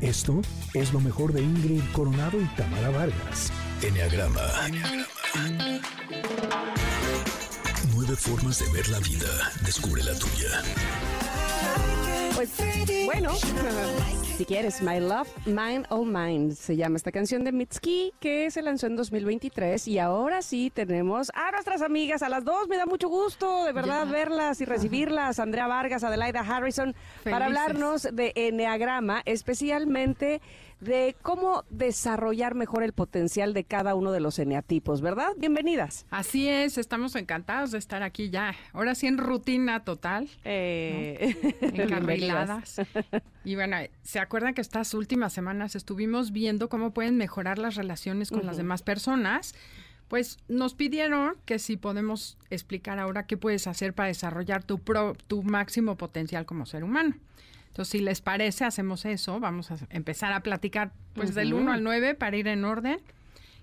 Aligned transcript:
Esto 0.00 0.40
es 0.74 0.92
lo 0.92 1.00
mejor 1.00 1.32
de 1.32 1.42
Ingrid 1.42 1.82
Coronado 1.92 2.40
y 2.40 2.44
Tamara 2.56 2.90
Vargas. 2.90 3.50
Enneagrama. 3.82 4.40
Nueve 7.94 8.14
formas 8.14 8.60
de 8.60 8.72
ver 8.72 8.88
la 8.88 9.00
vida. 9.00 9.26
Descubre 9.64 10.04
la 10.04 10.14
tuya. 10.14 10.62
Pues 12.38 12.52
bueno, 13.04 13.32
si 14.36 14.44
quieres, 14.44 14.80
My 14.80 15.00
Love, 15.00 15.28
Mind 15.44 15.86
All 15.88 16.06
Mind, 16.06 16.52
se 16.52 16.76
llama 16.76 16.96
esta 16.96 17.10
canción 17.10 17.42
de 17.42 17.50
Mitski 17.50 18.14
que 18.20 18.48
se 18.52 18.62
lanzó 18.62 18.86
en 18.86 18.94
2023 18.94 19.88
y 19.88 19.98
ahora 19.98 20.40
sí 20.40 20.70
tenemos 20.72 21.32
a 21.34 21.50
nuestras 21.50 21.82
amigas, 21.82 22.22
a 22.22 22.28
las 22.28 22.44
dos, 22.44 22.68
me 22.68 22.76
da 22.76 22.86
mucho 22.86 23.08
gusto 23.08 23.64
de 23.64 23.72
verdad 23.72 24.06
verlas 24.06 24.60
y 24.60 24.66
recibirlas, 24.66 25.40
Andrea 25.40 25.66
Vargas, 25.66 26.04
Adelaida 26.04 26.42
Harrison, 26.42 26.94
para 27.24 27.46
hablarnos 27.46 28.04
de 28.12 28.32
Enneagrama, 28.36 29.20
especialmente 29.24 30.40
de 30.80 31.16
cómo 31.22 31.64
desarrollar 31.70 32.54
mejor 32.54 32.82
el 32.82 32.92
potencial 32.92 33.52
de 33.52 33.64
cada 33.64 33.94
uno 33.94 34.12
de 34.12 34.20
los 34.20 34.38
eneatipos, 34.38 35.00
¿verdad? 35.00 35.30
Bienvenidas. 35.36 36.06
Así 36.10 36.48
es, 36.48 36.78
estamos 36.78 37.16
encantados 37.16 37.72
de 37.72 37.78
estar 37.78 38.02
aquí 38.02 38.30
ya. 38.30 38.54
Ahora 38.72 38.94
sí 38.94 39.06
en 39.06 39.18
rutina 39.18 39.84
total. 39.84 40.28
Eh, 40.44 41.56
encarriladas. 41.60 42.80
y 43.44 43.56
bueno, 43.56 43.76
¿se 44.02 44.20
acuerdan 44.20 44.54
que 44.54 44.60
estas 44.60 44.94
últimas 44.94 45.32
semanas 45.32 45.74
estuvimos 45.74 46.32
viendo 46.32 46.68
cómo 46.68 46.92
pueden 46.92 47.16
mejorar 47.16 47.58
las 47.58 47.74
relaciones 47.74 48.30
con 48.30 48.46
las 48.46 48.56
demás 48.56 48.82
personas? 48.82 49.54
Pues 50.06 50.38
nos 50.48 50.74
pidieron 50.74 51.34
que 51.44 51.58
si 51.58 51.76
podemos 51.76 52.38
explicar 52.48 52.98
ahora 52.98 53.26
qué 53.26 53.36
puedes 53.36 53.66
hacer 53.66 53.92
para 53.92 54.08
desarrollar 54.08 54.64
tu, 54.64 54.80
tu 55.26 55.42
máximo 55.42 55.96
potencial 55.96 56.46
como 56.46 56.64
ser 56.64 56.82
humano. 56.82 57.14
Entonces, 57.78 57.92
si 57.92 58.00
les 58.00 58.20
parece, 58.20 58.64
hacemos 58.64 59.04
eso. 59.04 59.38
Vamos 59.38 59.70
a 59.70 59.76
empezar 59.90 60.32
a 60.32 60.40
platicar 60.40 60.90
pues 61.14 61.32
del 61.36 61.54
1 61.54 61.70
al 61.70 61.84
9 61.84 62.16
para 62.16 62.36
ir 62.36 62.48
en 62.48 62.64
orden. 62.64 62.98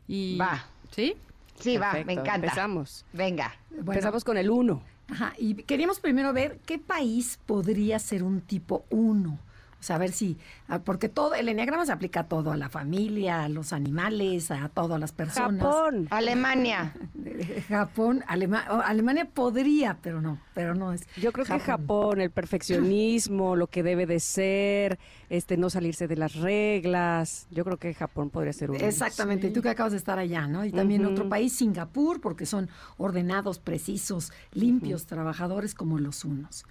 Y, 0.08 0.38
va. 0.38 0.68
¿Sí? 0.92 1.16
Sí, 1.60 1.76
va, 1.76 1.92
me 2.06 2.14
encanta. 2.14 2.36
Empezamos. 2.36 3.06
Venga. 3.12 3.54
Empezamos 3.78 4.24
con 4.24 4.38
el 4.38 4.50
1. 4.50 4.82
Ajá, 5.10 5.34
y 5.38 5.56
queríamos 5.56 6.00
primero 6.00 6.32
ver 6.32 6.62
qué 6.66 6.80
país 6.80 7.42
podría 7.46 8.00
ser 8.00 8.24
un 8.24 8.40
tipo 8.40 8.86
1 8.90 9.38
saber 9.86 10.12
si, 10.12 10.38
ah, 10.68 10.80
porque 10.80 11.10
todo, 11.10 11.36
el 11.36 11.48
enneagrama 11.48 11.86
se 11.86 11.92
aplica 11.92 12.22
a 12.22 12.28
todo, 12.28 12.52
a 12.52 12.58
la 12.58 12.70
familia, 12.70 13.44
a 13.44 13.50
los 13.50 13.72
animales, 13.72 14.50
a 14.50 14.68
todas 14.70 15.00
las 15.00 15.12
personas. 15.12 15.62
Japón, 15.62 16.08
Alemania. 16.10 16.94
Japón, 17.70 18.24
Alemania 18.28 19.30
podría, 19.32 19.98
pero 20.02 20.22
no, 20.22 20.40
pero 20.54 20.74
no 20.74 20.92
es. 20.92 21.08
Yo 21.18 21.32
creo 21.32 21.46
que 21.46 21.60
Japón, 21.60 22.20
el 22.20 22.32
perfeccionismo, 22.32 23.56
lo 23.56 23.68
que 23.68 23.84
debe 23.84 24.08
de 24.08 24.20
ser, 24.20 24.98
este, 25.30 25.56
no 25.56 25.70
salirse 25.70 26.08
de 26.08 26.16
las 26.16 26.36
reglas. 26.36 27.48
Yo 27.52 27.64
creo 27.64 27.78
que 27.78 27.94
Japón 27.94 28.32
podría 28.32 28.54
ser 28.54 28.72
uno. 28.72 28.80
Exactamente, 28.80 29.48
y 29.48 29.52
tú 29.52 29.62
que 29.62 29.70
acabas 29.70 29.92
de 29.92 30.00
estar 30.00 30.18
allá, 30.18 30.48
¿no? 30.48 30.66
Y 30.66 30.72
también 30.72 31.06
otro 31.06 31.30
país, 31.30 31.56
Singapur, 31.56 32.22
porque 32.22 32.48
son 32.48 32.70
ordenados, 32.98 33.60
precisos, 33.60 34.32
limpios, 34.52 35.06
trabajadores 35.06 35.76
como 35.76 36.00
los 36.00 36.26
unos. 36.26 36.66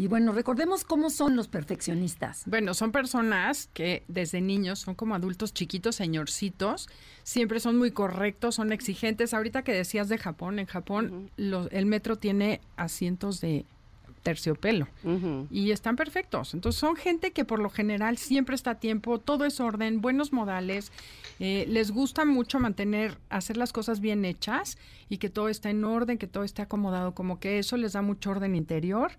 Y 0.00 0.06
bueno, 0.06 0.32
recordemos 0.32 0.82
cómo 0.82 1.10
son 1.10 1.36
los 1.36 1.48
perfeccionistas. 1.48 2.44
Bueno, 2.46 2.72
son 2.72 2.90
personas 2.90 3.68
que 3.74 4.02
desde 4.08 4.40
niños 4.40 4.78
son 4.78 4.94
como 4.94 5.14
adultos 5.14 5.52
chiquitos, 5.52 5.96
señorcitos, 5.96 6.88
siempre 7.22 7.60
son 7.60 7.76
muy 7.76 7.90
correctos, 7.90 8.54
son 8.54 8.72
exigentes. 8.72 9.34
Ahorita 9.34 9.60
que 9.60 9.74
decías 9.74 10.08
de 10.08 10.16
Japón, 10.16 10.58
en 10.58 10.64
Japón 10.64 11.30
el 11.36 11.84
metro 11.84 12.16
tiene 12.16 12.62
asientos 12.78 13.42
de 13.42 13.66
terciopelo 14.22 14.88
y 15.50 15.70
están 15.70 15.96
perfectos. 15.96 16.54
Entonces 16.54 16.80
son 16.80 16.96
gente 16.96 17.32
que 17.32 17.44
por 17.44 17.58
lo 17.58 17.68
general 17.68 18.16
siempre 18.16 18.54
está 18.54 18.70
a 18.70 18.74
tiempo, 18.76 19.18
todo 19.18 19.44
es 19.44 19.60
orden, 19.60 20.00
buenos 20.00 20.32
modales, 20.32 20.92
eh, 21.40 21.66
les 21.68 21.90
gusta 21.90 22.24
mucho 22.24 22.58
mantener, 22.58 23.18
hacer 23.28 23.58
las 23.58 23.74
cosas 23.74 24.00
bien 24.00 24.24
hechas 24.24 24.78
y 25.10 25.18
que 25.18 25.28
todo 25.28 25.50
está 25.50 25.68
en 25.68 25.84
orden, 25.84 26.16
que 26.16 26.26
todo 26.26 26.44
esté 26.44 26.62
acomodado, 26.62 27.14
como 27.14 27.38
que 27.38 27.58
eso 27.58 27.76
les 27.76 27.92
da 27.92 28.00
mucho 28.00 28.30
orden 28.30 28.54
interior 28.56 29.12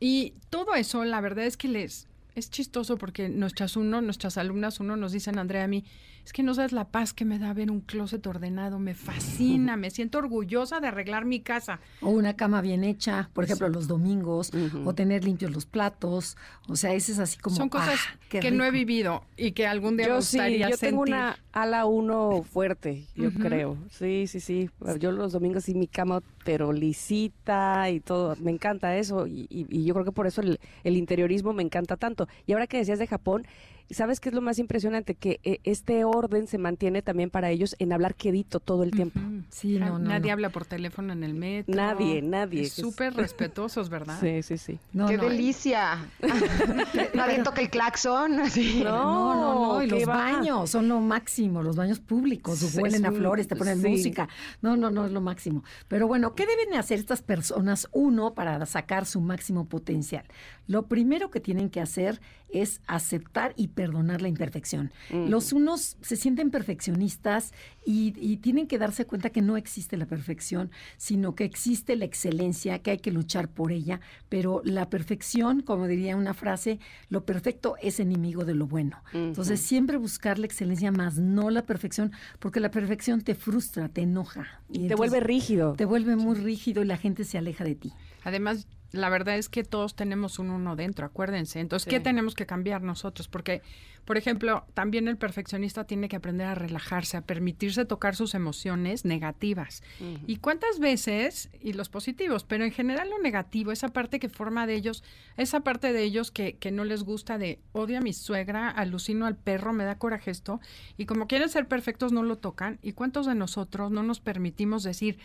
y 0.00 0.32
todo 0.48 0.74
eso, 0.74 1.04
la 1.04 1.20
verdad 1.20 1.44
es 1.44 1.56
que 1.56 1.68
les 1.68 2.08
es 2.34 2.50
chistoso 2.50 2.96
porque 2.96 3.28
nuestras 3.28 3.76
uno, 3.76 4.00
nuestras 4.00 4.38
alumnas 4.38 4.80
uno 4.80 4.96
nos 4.96 5.12
dicen, 5.12 5.38
Andrea, 5.38 5.64
a 5.64 5.68
mí, 5.68 5.84
es 6.30 6.32
que 6.32 6.44
no 6.44 6.54
sabes 6.54 6.70
la 6.70 6.84
paz 6.84 7.12
que 7.12 7.24
me 7.24 7.40
da 7.40 7.52
ver 7.52 7.72
un 7.72 7.80
closet 7.80 8.24
ordenado, 8.24 8.78
me 8.78 8.94
fascina, 8.94 9.76
me 9.76 9.90
siento 9.90 10.18
orgullosa 10.18 10.78
de 10.78 10.86
arreglar 10.86 11.24
mi 11.24 11.40
casa. 11.40 11.80
O 12.00 12.10
una 12.10 12.36
cama 12.36 12.60
bien 12.60 12.84
hecha, 12.84 13.30
por 13.32 13.42
ejemplo, 13.42 13.68
los 13.68 13.88
domingos, 13.88 14.52
o 14.84 14.94
tener 14.94 15.24
limpios 15.24 15.50
los 15.50 15.66
platos, 15.66 16.36
o 16.68 16.76
sea, 16.76 16.94
ese 16.94 17.10
es 17.10 17.18
así 17.18 17.36
como... 17.40 17.56
Son 17.56 17.68
cosas 17.68 17.98
ah, 18.08 18.16
que 18.28 18.52
no 18.52 18.62
he 18.62 18.70
vivido 18.70 19.24
y 19.36 19.50
que 19.52 19.66
algún 19.66 19.96
día 19.96 20.06
yo 20.06 20.12
me 20.12 20.18
gustaría 20.18 20.66
sí, 20.66 20.70
yo 20.70 20.78
tengo 20.78 21.02
una 21.02 21.36
ala 21.50 21.84
uno 21.86 22.44
fuerte, 22.48 23.08
yo 23.16 23.32
creo. 23.32 23.76
Sí, 23.90 24.28
sí, 24.28 24.38
sí. 24.38 24.70
Yo 25.00 25.10
los 25.10 25.32
domingos 25.32 25.64
sí 25.64 25.74
mi 25.74 25.88
cama 25.88 26.22
pero 26.44 26.72
lisita 26.72 27.90
y 27.90 27.98
todo. 27.98 28.36
Me 28.36 28.52
encanta 28.52 28.96
eso 28.96 29.26
y, 29.26 29.48
yo 29.84 29.94
creo 29.94 30.04
que 30.04 30.12
por 30.12 30.28
eso 30.28 30.42
el, 30.42 30.60
el 30.84 30.96
interiorismo 30.96 31.52
me 31.52 31.64
encanta 31.64 31.96
tanto. 31.96 32.28
Y 32.46 32.52
ahora 32.52 32.68
que 32.68 32.78
decías 32.78 33.00
de 33.00 33.08
Japón, 33.08 33.46
¿Sabes 33.90 34.20
qué 34.20 34.28
es 34.28 34.34
lo 34.34 34.40
más 34.40 34.58
impresionante? 34.58 35.16
Que 35.16 35.40
eh, 35.42 35.60
este 35.64 36.04
orden 36.04 36.46
se 36.46 36.58
mantiene 36.58 37.02
también 37.02 37.28
para 37.28 37.50
ellos 37.50 37.74
en 37.80 37.92
hablar 37.92 38.14
quedito 38.14 38.60
todo 38.60 38.84
el 38.84 38.92
tiempo. 38.92 39.18
Sí, 39.50 39.78
no, 39.78 39.98
Nadie 39.98 40.30
habla 40.30 40.50
por 40.50 40.64
teléfono 40.64 41.12
en 41.12 41.24
el 41.24 41.34
metro. 41.34 41.74
Nadie, 41.74 42.22
nadie. 42.22 42.68
Súper 42.68 43.14
respetuosos, 43.14 43.88
¿verdad? 43.88 44.18
Sí, 44.20 44.42
sí, 44.42 44.58
sí. 44.58 44.78
¡Qué 45.08 45.18
delicia! 45.18 46.06
nadie 47.14 47.42
toca 47.42 47.60
el 47.60 47.70
claxon. 47.70 48.40
No, 48.80 49.34
no, 49.34 49.74
no, 49.74 49.82
Y 49.82 49.86
los 49.88 50.06
baños 50.06 50.70
son 50.70 50.88
lo 50.88 51.00
máximo, 51.00 51.62
los 51.62 51.76
baños 51.76 51.98
públicos. 52.00 52.62
huelen 52.74 53.04
a 53.04 53.12
flores, 53.12 53.48
te 53.48 53.56
ponen 53.56 53.80
música. 53.80 54.28
No, 54.62 54.76
no, 54.76 54.90
no, 54.90 55.06
es 55.06 55.12
lo 55.12 55.20
máximo. 55.20 55.64
Pero 55.88 56.06
bueno, 56.06 56.34
¿qué 56.34 56.46
deben 56.46 56.74
hacer 56.74 56.98
estas 56.98 57.22
personas, 57.22 57.88
uno, 57.92 58.34
para 58.34 58.64
sacar 58.66 59.06
su 59.06 59.20
máximo 59.20 59.66
potencial? 59.66 60.24
Lo 60.66 60.86
primero 60.86 61.30
que 61.30 61.40
tienen 61.40 61.70
que 61.70 61.80
hacer 61.80 62.20
es 62.52 62.80
aceptar 62.86 63.52
y 63.56 63.68
perdonar 63.80 64.20
la 64.20 64.28
imperfección. 64.28 64.92
Los 65.08 65.54
unos 65.54 65.96
se 66.02 66.16
sienten 66.16 66.50
perfeccionistas 66.50 67.54
y, 67.86 68.36
tienen 68.42 68.66
que 68.66 68.76
darse 68.76 69.06
cuenta 69.06 69.30
que 69.30 69.40
no 69.40 69.56
existe 69.56 69.96
la 69.96 70.04
perfección, 70.04 70.70
sino 70.98 71.34
que 71.34 71.44
existe 71.44 71.96
la 71.96 72.04
excelencia, 72.04 72.80
que 72.80 72.90
hay 72.90 72.98
que 72.98 73.10
luchar 73.10 73.48
por 73.48 73.72
ella, 73.72 74.02
pero 74.28 74.60
la 74.66 74.90
perfección, 74.90 75.62
como 75.62 75.86
diría 75.86 76.14
una 76.14 76.34
frase, 76.34 76.78
lo 77.08 77.24
perfecto 77.24 77.76
es 77.80 78.00
enemigo 78.00 78.44
de 78.44 78.52
lo 78.52 78.66
bueno. 78.66 79.02
Entonces, 79.14 79.62
siempre 79.62 79.96
buscar 79.96 80.38
la 80.38 80.44
excelencia 80.44 80.92
más 80.92 81.16
no 81.16 81.48
la 81.48 81.64
perfección, 81.64 82.12
porque 82.38 82.60
la 82.60 82.70
perfección 82.70 83.22
te 83.22 83.34
frustra, 83.34 83.88
te 83.88 84.02
enoja. 84.02 84.60
Y 84.68 84.88
te 84.88 84.94
vuelve 84.94 85.20
rígido. 85.20 85.72
Te 85.72 85.86
vuelve 85.86 86.16
muy 86.16 86.34
rígido 86.34 86.82
y 86.82 86.84
la 86.84 86.98
gente 86.98 87.24
se 87.24 87.38
aleja 87.38 87.64
de 87.64 87.76
ti. 87.76 87.94
Además, 88.24 88.66
la 88.92 89.08
verdad 89.08 89.36
es 89.36 89.48
que 89.48 89.62
todos 89.62 89.94
tenemos 89.94 90.38
un 90.38 90.50
uno 90.50 90.76
dentro, 90.76 91.06
acuérdense. 91.06 91.60
Entonces, 91.60 91.88
¿qué 91.88 92.00
tenemos 92.00 92.34
que 92.34 92.46
cambiar 92.46 92.82
nosotros? 92.82 93.28
Porque, 93.28 93.62
por 94.04 94.16
ejemplo, 94.16 94.64
también 94.74 95.06
el 95.06 95.16
perfeccionista 95.16 95.84
tiene 95.84 96.08
que 96.08 96.16
aprender 96.16 96.48
a 96.48 96.54
relajarse, 96.54 97.16
a 97.16 97.22
permitirse 97.22 97.84
tocar 97.84 98.16
sus 98.16 98.34
emociones 98.34 99.04
negativas. 99.04 99.82
¿Y 100.26 100.36
cuántas 100.36 100.80
veces, 100.80 101.50
y 101.60 101.72
los 101.74 101.88
positivos, 101.88 102.44
pero 102.44 102.64
en 102.64 102.72
general 102.72 103.10
lo 103.10 103.20
negativo, 103.20 103.70
esa 103.70 103.88
parte 103.88 104.18
que 104.18 104.28
forma 104.28 104.66
de 104.66 104.74
ellos, 104.74 105.04
esa 105.36 105.60
parte 105.60 105.92
de 105.92 106.02
ellos 106.02 106.30
que, 106.30 106.56
que 106.56 106.72
no 106.72 106.84
les 106.84 107.04
gusta 107.04 107.38
de 107.38 107.60
odio 107.72 107.98
a 107.98 108.00
mi 108.00 108.12
suegra, 108.12 108.70
alucino 108.70 109.26
al 109.26 109.36
perro, 109.36 109.72
me 109.72 109.84
da 109.84 109.98
coraje 109.98 110.32
esto, 110.32 110.60
y 110.96 111.06
como 111.06 111.28
quieren 111.28 111.48
ser 111.48 111.68
perfectos 111.68 112.12
no 112.12 112.22
lo 112.22 112.38
tocan. 112.38 112.78
¿Y 112.82 112.92
cuántos 112.92 113.26
de 113.26 113.36
nosotros 113.36 113.90
no 113.92 114.02
nos 114.02 114.20
permitimos 114.20 114.82
decir, 114.82 115.18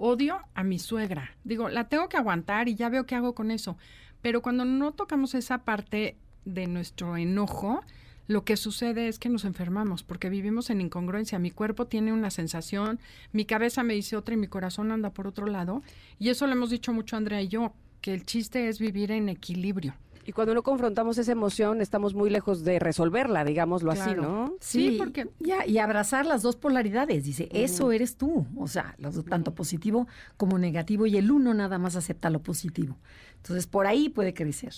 odio 0.00 0.40
a 0.54 0.64
mi 0.64 0.78
suegra. 0.78 1.36
Digo, 1.44 1.68
la 1.68 1.88
tengo 1.88 2.08
que 2.08 2.16
aguantar 2.16 2.68
y 2.68 2.74
ya 2.74 2.88
veo 2.88 3.06
qué 3.06 3.14
hago 3.14 3.34
con 3.34 3.50
eso. 3.50 3.76
Pero 4.22 4.42
cuando 4.42 4.64
no 4.64 4.92
tocamos 4.92 5.34
esa 5.34 5.58
parte 5.58 6.16
de 6.44 6.66
nuestro 6.66 7.16
enojo, 7.16 7.82
lo 8.26 8.44
que 8.44 8.56
sucede 8.56 9.08
es 9.08 9.18
que 9.18 9.28
nos 9.28 9.44
enfermamos 9.44 10.02
porque 10.02 10.30
vivimos 10.30 10.70
en 10.70 10.80
incongruencia. 10.80 11.38
Mi 11.38 11.50
cuerpo 11.50 11.86
tiene 11.86 12.12
una 12.12 12.30
sensación, 12.30 12.98
mi 13.32 13.44
cabeza 13.44 13.82
me 13.82 13.94
dice 13.94 14.16
otra 14.16 14.34
y 14.34 14.38
mi 14.38 14.46
corazón 14.46 14.90
anda 14.90 15.10
por 15.10 15.26
otro 15.26 15.46
lado. 15.46 15.82
Y 16.18 16.30
eso 16.30 16.46
lo 16.46 16.52
hemos 16.52 16.70
dicho 16.70 16.92
mucho 16.92 17.16
Andrea 17.16 17.42
y 17.42 17.48
yo, 17.48 17.72
que 18.00 18.14
el 18.14 18.24
chiste 18.24 18.68
es 18.68 18.78
vivir 18.78 19.10
en 19.10 19.28
equilibrio. 19.28 19.94
Y 20.26 20.32
cuando 20.32 20.54
no 20.54 20.62
confrontamos 20.62 21.18
esa 21.18 21.32
emoción, 21.32 21.80
estamos 21.80 22.14
muy 22.14 22.30
lejos 22.30 22.62
de 22.62 22.78
resolverla, 22.78 23.44
digámoslo 23.44 23.90
así, 23.90 24.14
¿no? 24.14 24.54
Sí, 24.60 24.96
porque 24.98 25.30
ya 25.38 25.66
y 25.66 25.78
abrazar 25.78 26.26
las 26.26 26.42
dos 26.42 26.56
polaridades, 26.56 27.24
dice, 27.24 27.48
eso 27.52 27.90
eres 27.90 28.16
tú, 28.16 28.46
o 28.56 28.68
sea, 28.68 28.96
tanto 29.28 29.54
positivo 29.54 30.06
como 30.36 30.58
negativo 30.58 31.06
y 31.06 31.16
el 31.16 31.30
uno 31.30 31.54
nada 31.54 31.78
más 31.78 31.96
acepta 31.96 32.30
lo 32.30 32.42
positivo. 32.42 32.98
Entonces, 33.36 33.66
por 33.66 33.86
ahí 33.86 34.08
puede 34.08 34.34
crecer. 34.34 34.74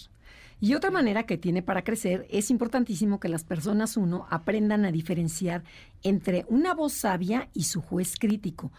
Y 0.61 0.75
otra 0.75 0.93
manera 0.93 1.25
que 1.25 1.39
tiene 1.39 1.61
para 1.61 1.83
crecer 1.83 2.25
es 2.31 2.49
importantísimo 2.49 3.19
que 3.19 3.29
las 3.29 3.43
personas 3.43 3.97
uno 3.97 4.29
aprendan 4.31 4.85
a 4.85 4.93
diferenciar 4.93 5.65
entre 6.05 6.47
una 6.49 6.73
voz 6.73 6.93
sabia 6.93 7.49
y 7.53 7.65
su 7.65 7.83
juez 7.83 8.15
crítico 8.17 8.71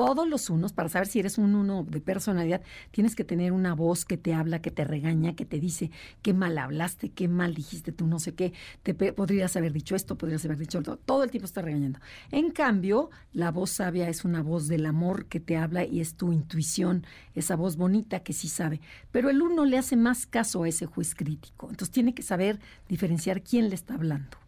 todos 0.00 0.26
los 0.26 0.48
unos, 0.48 0.72
para 0.72 0.88
saber 0.88 1.08
si 1.08 1.18
eres 1.18 1.36
un 1.36 1.54
uno 1.54 1.84
de 1.84 2.00
personalidad, 2.00 2.62
tienes 2.90 3.14
que 3.14 3.22
tener 3.22 3.52
una 3.52 3.74
voz 3.74 4.06
que 4.06 4.16
te 4.16 4.32
habla, 4.32 4.62
que 4.62 4.70
te 4.70 4.82
regaña, 4.82 5.36
que 5.36 5.44
te 5.44 5.60
dice 5.60 5.90
qué 6.22 6.32
mal 6.32 6.56
hablaste, 6.56 7.10
qué 7.10 7.28
mal 7.28 7.54
dijiste 7.54 7.92
tú, 7.92 8.06
no 8.06 8.18
sé 8.18 8.34
qué, 8.34 8.54
te 8.82 8.94
podrías 8.94 9.56
haber 9.56 9.74
dicho 9.74 9.94
esto, 9.94 10.16
podrías 10.16 10.42
haber 10.46 10.56
dicho 10.56 10.78
esto, 10.78 10.96
todo 10.96 11.22
el 11.22 11.30
tiempo 11.30 11.44
está 11.44 11.60
regañando. 11.60 11.98
En 12.30 12.50
cambio, 12.50 13.10
la 13.34 13.50
voz 13.50 13.72
sabia 13.72 14.08
es 14.08 14.24
una 14.24 14.42
voz 14.42 14.68
del 14.68 14.86
amor 14.86 15.26
que 15.26 15.38
te 15.38 15.58
habla 15.58 15.84
y 15.84 16.00
es 16.00 16.14
tu 16.14 16.32
intuición, 16.32 17.04
esa 17.34 17.54
voz 17.54 17.76
bonita 17.76 18.20
que 18.20 18.32
sí 18.32 18.48
sabe. 18.48 18.80
Pero 19.12 19.28
el 19.28 19.42
uno 19.42 19.66
le 19.66 19.76
hace 19.76 19.96
más 19.96 20.24
caso 20.24 20.62
a 20.62 20.68
ese 20.70 20.86
juez 20.86 21.14
crítico, 21.14 21.68
entonces 21.68 21.92
tiene 21.92 22.14
que 22.14 22.22
saber 22.22 22.58
diferenciar 22.88 23.42
quién 23.42 23.68
le 23.68 23.74
está 23.74 23.96
hablando. 23.96 24.38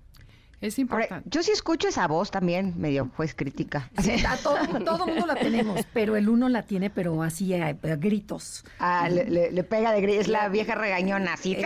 Es 0.63 0.79
importante. 0.79 1.29
yo 1.29 1.43
sí 1.43 1.51
escucho 1.51 1.89
esa 1.89 2.07
voz 2.07 2.31
también, 2.31 2.75
medio 2.79 3.11
pues 3.17 3.35
crítica. 3.35 3.91
todo, 4.43 4.57
todo 4.85 5.07
mundo 5.07 5.27
la 5.27 5.35
tenemos, 5.35 5.85
pero 5.93 6.17
el 6.17 6.29
uno 6.29 6.49
la 6.49 6.63
tiene, 6.63 6.89
pero 6.89 7.23
así 7.23 7.53
a, 7.55 7.73
gritos. 7.73 8.65
Ah, 8.79 9.09
le, 9.09 9.65
pega 9.65 9.93
de 9.93 10.01
gritos, 10.01 10.23
es 10.23 10.29
la 10.29 10.49
vieja 10.49 10.77
regañona, 10.77 11.35
así. 11.35 11.57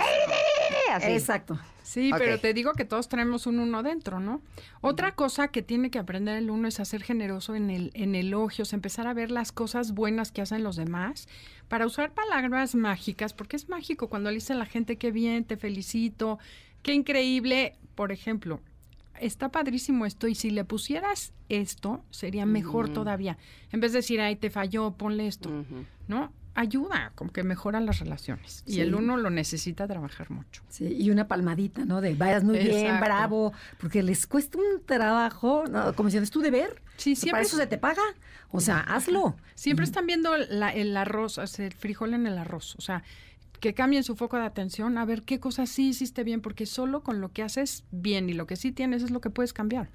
Exacto. 1.02 1.58
Sí, 1.82 2.10
pero 2.18 2.40
te 2.40 2.52
digo 2.52 2.72
que 2.72 2.84
todos 2.84 3.08
tenemos 3.08 3.46
un 3.46 3.60
uno 3.60 3.84
dentro, 3.84 4.18
¿no? 4.18 4.42
Otra 4.80 5.14
cosa 5.14 5.48
que 5.48 5.62
tiene 5.62 5.88
que 5.88 6.00
aprender 6.00 6.36
el 6.36 6.50
uno 6.50 6.66
es 6.66 6.80
a 6.80 6.84
ser 6.84 7.04
generoso 7.04 7.54
en, 7.54 7.70
el, 7.70 7.92
en 7.94 8.16
elogios, 8.16 8.72
empezar 8.72 9.06
a 9.06 9.14
ver 9.14 9.30
las 9.30 9.52
cosas 9.52 9.92
buenas 9.92 10.32
que 10.32 10.42
hacen 10.42 10.64
los 10.64 10.74
demás, 10.74 11.28
para 11.68 11.86
usar 11.86 12.12
palabras 12.12 12.74
mágicas, 12.74 13.34
porque 13.34 13.54
es 13.54 13.68
mágico 13.68 14.08
cuando 14.08 14.30
le 14.30 14.38
dice 14.38 14.54
a 14.54 14.56
la 14.56 14.66
gente 14.66 14.96
qué 14.96 15.12
bien, 15.12 15.44
te 15.44 15.56
felicito, 15.56 16.40
qué 16.82 16.92
increíble. 16.92 17.76
Por 17.94 18.10
ejemplo, 18.10 18.60
está 19.20 19.50
padrísimo 19.50 20.06
esto 20.06 20.28
y 20.28 20.34
si 20.34 20.50
le 20.50 20.64
pusieras 20.64 21.32
esto, 21.48 22.04
sería 22.10 22.46
mejor 22.46 22.92
todavía. 22.92 23.38
En 23.72 23.80
vez 23.80 23.92
de 23.92 23.98
decir, 23.98 24.20
ay, 24.20 24.36
te 24.36 24.50
falló, 24.50 24.92
ponle 24.92 25.26
esto, 25.26 25.64
¿no? 26.08 26.32
Ayuda, 26.54 27.12
como 27.14 27.32
que 27.32 27.42
mejora 27.42 27.80
las 27.80 27.98
relaciones. 27.98 28.62
Y 28.66 28.80
el 28.80 28.94
uno 28.94 29.18
lo 29.18 29.28
necesita 29.28 29.86
trabajar 29.86 30.30
mucho. 30.30 30.62
Sí, 30.68 30.86
y 30.86 31.10
una 31.10 31.28
palmadita, 31.28 31.84
¿no? 31.84 32.00
De 32.00 32.14
vayas 32.14 32.44
muy 32.44 32.58
bien, 32.58 32.98
bravo, 32.98 33.52
porque 33.78 34.02
les 34.02 34.26
cuesta 34.26 34.56
un 34.56 34.82
trabajo, 34.86 35.64
como 35.96 36.08
si 36.08 36.16
es 36.16 36.30
tu 36.30 36.40
deber. 36.40 36.80
Sí, 36.96 37.14
siempre. 37.14 37.32
Para 37.32 37.42
eso 37.42 37.58
se 37.58 37.66
te 37.66 37.76
paga. 37.76 38.02
O 38.52 38.60
sea, 38.60 38.80
hazlo. 38.80 39.36
Siempre 39.54 39.84
están 39.84 40.06
viendo 40.06 40.34
el 40.34 40.96
arroz, 40.96 41.38
el 41.58 41.72
frijol 41.74 42.14
en 42.14 42.26
el 42.26 42.38
arroz. 42.38 42.74
O 42.76 42.80
sea, 42.80 43.02
que 43.60 43.74
cambien 43.74 44.04
su 44.04 44.16
foco 44.16 44.36
de 44.36 44.44
atención 44.44 44.98
a 44.98 45.04
ver 45.04 45.22
qué 45.22 45.40
cosas 45.40 45.68
sí 45.68 45.88
hiciste 45.88 46.24
bien, 46.24 46.40
porque 46.40 46.66
solo 46.66 47.02
con 47.02 47.20
lo 47.20 47.32
que 47.32 47.42
haces 47.42 47.84
bien 47.90 48.28
y 48.28 48.34
lo 48.34 48.46
que 48.46 48.56
sí 48.56 48.72
tienes 48.72 49.02
es 49.02 49.10
lo 49.10 49.20
que 49.20 49.30
puedes 49.30 49.52
cambiar. 49.52 49.90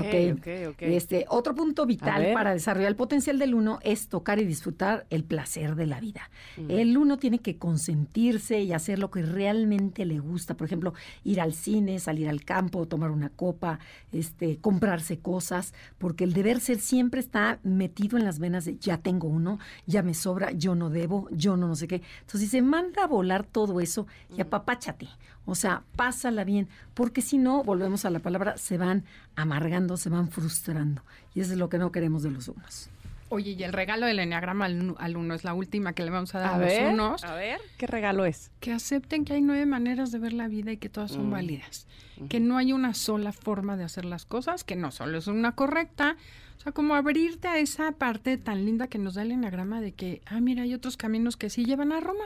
Okay, 0.00 0.32
okay, 0.32 0.66
okay. 0.66 0.94
Este, 0.94 1.26
otro 1.28 1.54
punto 1.54 1.86
vital 1.86 2.32
para 2.32 2.52
desarrollar 2.52 2.88
el 2.88 2.96
potencial 2.96 3.38
del 3.38 3.54
uno 3.54 3.78
es 3.82 4.08
tocar 4.08 4.38
y 4.38 4.44
disfrutar 4.44 5.06
el 5.10 5.24
placer 5.24 5.74
de 5.74 5.86
la 5.86 6.00
vida. 6.00 6.30
Mm. 6.56 6.70
El 6.70 6.96
uno 6.96 7.18
tiene 7.18 7.40
que 7.40 7.56
consentirse 7.58 8.60
y 8.60 8.72
hacer 8.72 8.98
lo 8.98 9.10
que 9.10 9.22
realmente 9.22 10.04
le 10.04 10.18
gusta. 10.18 10.56
Por 10.56 10.66
ejemplo, 10.66 10.94
ir 11.24 11.40
al 11.40 11.52
cine, 11.52 11.98
salir 11.98 12.28
al 12.28 12.44
campo, 12.44 12.86
tomar 12.86 13.10
una 13.10 13.28
copa, 13.28 13.78
este, 14.12 14.58
comprarse 14.58 15.18
cosas, 15.18 15.74
porque 15.98 16.24
el 16.24 16.32
deber 16.32 16.60
ser 16.60 16.78
siempre 16.78 17.20
está 17.20 17.58
metido 17.62 18.18
en 18.18 18.24
las 18.24 18.38
venas 18.38 18.64
de 18.64 18.76
ya 18.78 18.98
tengo 18.98 19.28
uno, 19.28 19.58
ya 19.86 20.02
me 20.02 20.14
sobra, 20.14 20.52
yo 20.52 20.74
no 20.74 20.90
debo, 20.90 21.28
yo 21.30 21.56
no 21.56 21.68
no 21.68 21.76
sé 21.76 21.88
qué. 21.88 22.02
Entonces, 22.20 22.42
si 22.42 22.48
se 22.48 22.62
manda 22.62 23.04
a 23.04 23.06
volar 23.06 23.44
todo 23.44 23.80
eso 23.80 24.06
y 24.30 24.38
mm. 24.38 24.42
apapáchate. 24.42 25.08
O 25.46 25.54
sea, 25.54 25.82
pásala 25.94 26.44
bien, 26.44 26.68
porque 26.92 27.22
si 27.22 27.38
no, 27.38 27.62
volvemos 27.62 28.04
a 28.04 28.10
la 28.10 28.18
palabra, 28.18 28.58
se 28.58 28.76
van 28.76 29.04
amargando, 29.36 29.96
se 29.96 30.10
van 30.10 30.28
frustrando. 30.28 31.02
Y 31.34 31.40
eso 31.40 31.52
es 31.52 31.58
lo 31.58 31.68
que 31.68 31.78
no 31.78 31.92
queremos 31.92 32.24
de 32.24 32.32
los 32.32 32.48
unos. 32.48 32.90
Oye, 33.28 33.52
y 33.52 33.62
el 33.64 33.72
regalo 33.72 34.06
del 34.06 34.20
enneagrama 34.20 34.66
al, 34.66 35.16
uno 35.16 35.34
es 35.34 35.42
la 35.42 35.54
última 35.54 35.94
que 35.94 36.04
le 36.04 36.10
vamos 36.10 36.34
a 36.34 36.38
dar 36.38 36.54
a, 36.54 36.58
los 36.58 36.92
unos. 36.92 37.24
A 37.24 37.34
ver, 37.34 37.60
¿qué 37.76 37.86
regalo 37.86 38.24
es? 38.24 38.52
Que 38.60 38.72
acepten 38.72 39.24
que 39.24 39.32
hay 39.32 39.42
nueve 39.42 39.66
maneras 39.66 40.12
de 40.12 40.18
ver 40.18 40.32
la 40.32 40.46
vida 40.46 40.72
y 40.72 40.76
que 40.76 40.88
todas 40.88 41.12
son 41.12 41.28
mm. 41.28 41.32
válidas. 41.32 41.86
Que 42.28 42.40
no 42.40 42.56
hay 42.56 42.72
una 42.72 42.94
sola 42.94 43.32
forma 43.32 43.76
de 43.76 43.84
hacer 43.84 44.04
las 44.04 44.24
cosas, 44.24 44.64
que 44.64 44.76
no 44.76 44.90
solo 44.90 45.18
es 45.18 45.26
una 45.26 45.52
correcta. 45.52 46.16
O 46.56 46.60
sea, 46.60 46.72
como 46.72 46.94
abrirte 46.94 47.48
a 47.48 47.58
esa 47.58 47.92
parte 47.92 48.38
tan 48.38 48.64
linda 48.64 48.86
que 48.86 48.98
nos 48.98 49.14
da 49.14 49.22
el 49.22 49.32
enneagrama 49.32 49.80
de 49.80 49.92
que, 49.92 50.22
ah, 50.26 50.40
mira, 50.40 50.62
hay 50.62 50.72
otros 50.72 50.96
caminos 50.96 51.36
que 51.36 51.50
sí 51.50 51.64
llevan 51.64 51.92
a 51.92 52.00
Roma. 52.00 52.24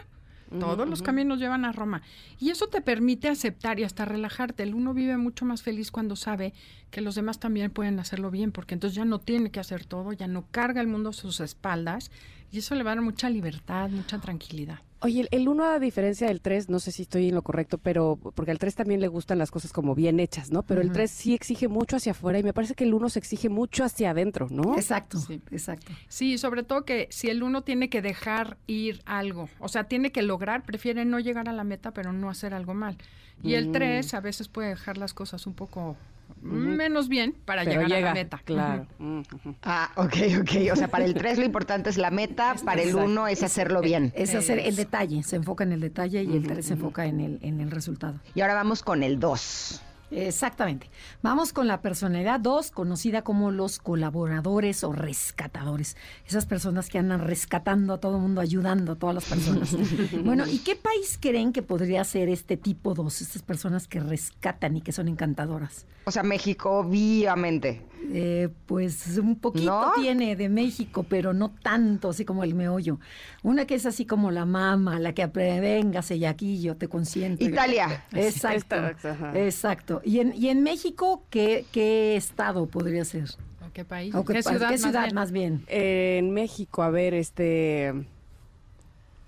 Todos 0.59 0.89
los 0.89 1.03
caminos 1.03 1.39
llevan 1.39 1.65
a 1.65 1.73
Roma. 1.73 2.03
Y 2.39 2.51
eso 2.51 2.67
te 2.67 2.81
permite 2.81 3.29
aceptar 3.29 3.79
y 3.79 3.85
hasta 3.85 4.05
relajarte. 4.05 4.65
El 4.65 4.75
uno 4.75 4.95
vive 4.95 5.17
mucho 5.17 5.45
más 5.45 5.63
feliz 5.63 5.91
cuando 5.91 6.17
sabe 6.17 6.53
que 6.91 7.01
los 7.01 7.15
demás 7.15 7.39
también 7.39 7.71
pueden 7.71 8.01
hacerlo 8.01 8.31
bien, 8.31 8.51
porque 8.51 8.75
entonces 8.75 8.97
ya 8.97 9.05
no 9.05 9.21
tiene 9.21 9.51
que 9.51 9.61
hacer 9.61 9.85
todo, 9.85 10.13
ya 10.13 10.27
no 10.27 10.47
carga 10.51 10.81
el 10.81 10.89
mundo 10.89 11.11
a 11.11 11.13
sus 11.13 11.41
espaldas 11.41 12.11
y 12.51 12.59
eso 12.59 12.75
le 12.75 12.83
va 12.83 12.93
a 12.93 12.95
dar 12.97 13.05
mucha 13.05 13.31
libertad, 13.31 13.89
mucha 13.91 14.19
tranquilidad. 14.19 14.81
Oye, 15.03 15.27
el 15.31 15.49
1 15.49 15.65
a 15.65 15.79
diferencia 15.79 16.27
del 16.27 16.43
3, 16.43 16.69
no 16.69 16.79
sé 16.79 16.93
si 16.93 17.03
estoy 17.03 17.29
en 17.29 17.35
lo 17.35 17.41
correcto, 17.41 17.79
pero 17.79 18.19
porque 18.35 18.51
al 18.51 18.59
3 18.59 18.75
también 18.75 19.01
le 19.01 19.09
gustan 19.09 19.39
las 19.39 19.51
cosas 19.51 19.73
como 19.73 19.95
bien 19.95 20.21
hechas, 20.21 20.51
¿no? 20.51 20.63
Pero 20.63 20.83
el 20.83 20.93
3 20.93 21.11
sí 21.11 21.33
exige 21.33 21.69
mucho 21.69 21.97
hacia 21.97 22.13
afuera 22.13 22.39
y 22.39 22.43
me 22.43 22.53
parece 22.53 22.75
que 22.75 22.85
el 22.85 22.93
1 22.93 23.09
se 23.09 23.19
exige 23.19 23.49
mucho 23.49 23.83
hacia 23.83 24.11
adentro, 24.11 24.49
¿no? 24.51 24.77
Exacto, 24.77 25.19
sí. 25.19 25.41
exacto. 25.51 25.91
Sí, 26.09 26.37
sobre 26.37 26.65
todo 26.65 26.85
que 26.85 27.09
si 27.11 27.31
el 27.31 27.43
1 27.43 27.63
tiene 27.63 27.89
que 27.89 28.03
dejar 28.03 28.59
ir 28.67 29.01
algo, 29.07 29.49
o 29.59 29.69
sea, 29.69 29.85
tiene 29.85 30.13
que 30.13 30.21
lograr, 30.21 30.65
prefiere 30.65 31.07
no 31.07 31.19
llegar 31.19 31.49
a 31.49 31.55
la 31.55 31.65
meta, 31.65 31.93
pero 31.93 32.13
no 32.13 32.29
hacer 32.29 32.53
algo 32.53 32.75
mal. 32.75 32.99
Y 33.43 33.55
el 33.55 33.73
3 33.73 34.13
mm. 34.13 34.17
a 34.17 34.21
veces 34.21 34.49
puede 34.49 34.69
dejar 34.69 34.99
las 34.99 35.15
cosas 35.15 35.47
un 35.47 35.55
poco 35.55 35.97
menos 36.41 37.09
bien 37.09 37.35
para 37.45 37.65
llegar 37.65 37.93
a 37.93 38.01
la 38.01 38.15
meta. 38.15 38.41
Claro. 38.45 38.87
Ah, 39.63 39.91
ok, 39.97 40.15
ok. 40.41 40.73
O 40.73 40.77
sea, 40.77 40.89
para 40.89 41.05
el 41.05 41.15
3 41.15 41.39
lo 41.39 41.45
importante 41.45 41.91
es 41.91 41.99
la 41.99 42.11
meta, 42.11 42.57
para 42.65 42.83
el 42.83 42.95
1 42.95 43.29
es 43.29 43.43
hacerlo 43.43 43.81
bien. 43.81 44.13
Es 44.15 44.35
hacer 44.35 44.59
el 44.59 44.77
detalle, 44.77 45.23
se 45.23 45.37
enfoca 45.37 45.65
en 45.65 45.73
el 45.73 45.81
detalle 45.81 46.23
y 46.23 46.37
el 46.37 46.47
3 46.47 46.65
se 46.65 46.73
enfoca 46.75 47.07
en 47.07 47.21
el, 47.21 47.39
en 47.43 47.61
el 47.61 47.71
resultado. 47.71 48.21
Y 48.35 48.41
ahora 48.41 48.55
vamos 48.55 48.83
con 48.83 49.03
el 49.03 49.19
2. 49.19 49.83
Exactamente. 50.11 50.91
Vamos 51.23 51.53
con 51.53 51.67
la 51.67 51.81
personalidad 51.81 52.41
2, 52.41 52.71
conocida 52.71 53.23
como 53.23 53.51
los 53.51 53.79
colaboradores 53.79 54.83
o 54.85 54.93
rescatadores. 54.93 55.97
Esas 56.27 56.47
personas 56.47 56.89
que 56.89 56.99
andan 56.99 57.21
rescatando 57.21 57.95
a 57.95 58.01
todo 58.01 58.17
el 58.17 58.23
mundo, 58.23 58.41
ayudando 58.41 58.93
a 58.93 58.97
todas 58.97 59.15
las 59.15 59.25
personas. 59.25 59.77
bueno, 60.25 60.47
¿y 60.47 60.59
qué 60.59 60.77
país 60.77 61.19
creen 61.21 61.53
que 61.53 61.63
podría 61.63 62.03
ser 62.05 62.29
este 62.29 62.57
tipo 62.57 62.95
2? 62.95 63.21
Estas 63.21 63.43
personas 63.43 63.87
que 63.87 64.01
rescatan 64.01 64.77
y 64.77 64.81
que 64.81 64.93
son 64.93 65.09
encantadoras. 65.09 65.87
O 66.05 66.11
sea, 66.11 66.23
México, 66.23 66.85
vivamente. 66.85 67.83
Eh, 68.13 68.49
pues 68.67 69.19
un 69.19 69.39
poquito 69.39 69.93
tiene 69.95 70.35
de 70.35 70.49
México, 70.49 71.05
pero 71.09 71.33
no 71.33 71.51
tanto, 71.51 72.09
así 72.09 72.25
como 72.25 72.43
el 72.43 72.55
meollo. 72.55 72.99
Una 73.43 73.67
que 73.67 73.75
es 73.75 73.87
así 73.87 74.07
como 74.07 74.31
la 74.31 74.47
mama, 74.47 74.99
la 74.99 75.13
que 75.13 75.27
véngase 75.27 76.17
y 76.17 76.25
aquí 76.25 76.61
yo 76.61 76.77
te 76.77 76.89
consiento. 76.89 77.45
Italia. 77.45 78.05
Exacto. 78.13 78.77
Exacto. 79.35 80.00
¿Y 80.05 80.21
en, 80.21 80.35
y 80.35 80.49
en 80.49 80.63
México 80.63 81.23
qué, 81.31 81.65
qué 81.73 82.17
estado 82.17 82.67
podría 82.67 83.05
ser? 83.05 83.31
qué 83.73 83.85
país? 83.85 84.15
qué, 84.27 84.43
ciudad, 84.43 85.13
más, 85.13 85.31
bien? 85.31 85.65
en 85.69 86.31
México, 86.31 86.83
a 86.83 86.91
ver, 86.91 87.15
este... 87.15 87.93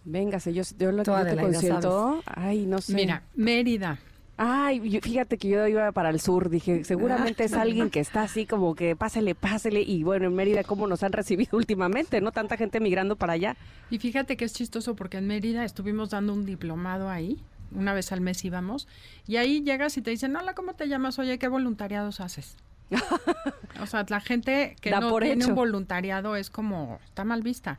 Véngase, 0.05 0.53
yo, 0.53 0.65
yo, 0.79 0.91
lo, 0.91 1.05
yo 1.05 1.25
te 1.25 1.37
consiento. 1.37 2.23
Ay, 2.27 2.67
no 2.67 2.81
sé. 2.81 2.95
Mira, 2.95 3.23
Mérida. 3.37 4.01
Ay, 4.37 5.01
fíjate 5.01 5.39
que 5.39 5.49
yo 5.49 5.65
iba 5.69 5.93
para 5.93 6.11
el 6.11 6.19
sur, 6.19 6.51
dije, 6.51 6.83
seguramente 6.83 7.45
es 7.45 7.53
alguien 7.53 7.91
que 7.91 8.01
está 8.01 8.23
así 8.23 8.45
como 8.45 8.75
que 8.75 8.97
pásele, 8.97 9.37
pásele, 9.37 9.83
y 9.83 10.03
bueno, 10.03 10.27
en 10.27 10.35
Mérida, 10.35 10.65
¿cómo 10.65 10.89
nos 10.89 11.05
han 11.05 11.13
recibido 11.13 11.51
últimamente? 11.57 12.21
¿No? 12.21 12.33
Tanta 12.33 12.57
gente 12.57 12.81
migrando 12.81 13.15
para 13.15 13.35
allá. 13.35 13.57
Y 13.91 13.99
fíjate 13.99 14.37
que 14.37 14.45
es 14.45 14.53
chistoso 14.53 14.97
porque 14.97 15.19
en 15.19 15.29
Mérida 15.29 15.65
estuvimos 15.65 16.11
dando 16.11 16.33
un 16.33 16.45
diplomado 16.45 17.09
ahí, 17.09 17.39
una 17.75 17.95
vez 17.95 18.13
al 18.13 18.21
mes 18.21 18.45
íbamos, 18.45 18.89
y 19.27 19.37
ahí 19.37 19.63
llegas 19.63 19.97
y 19.97 20.03
te 20.03 20.11
dicen, 20.11 20.35
hola, 20.37 20.55
¿cómo 20.55 20.75
te 20.75 20.89
llamas? 20.89 21.19
Oye, 21.19 21.39
¿qué 21.39 21.49
voluntariados 21.49 22.21
haces? 22.21 22.57
o 23.81 23.87
sea, 23.87 24.05
la 24.09 24.21
gente 24.21 24.77
que 24.81 24.91
no 24.91 25.19
tiene 25.19 25.47
un 25.47 25.55
voluntariado 25.55 26.37
es 26.37 26.51
como, 26.51 27.01
está 27.05 27.25
mal 27.25 27.43
vista. 27.43 27.79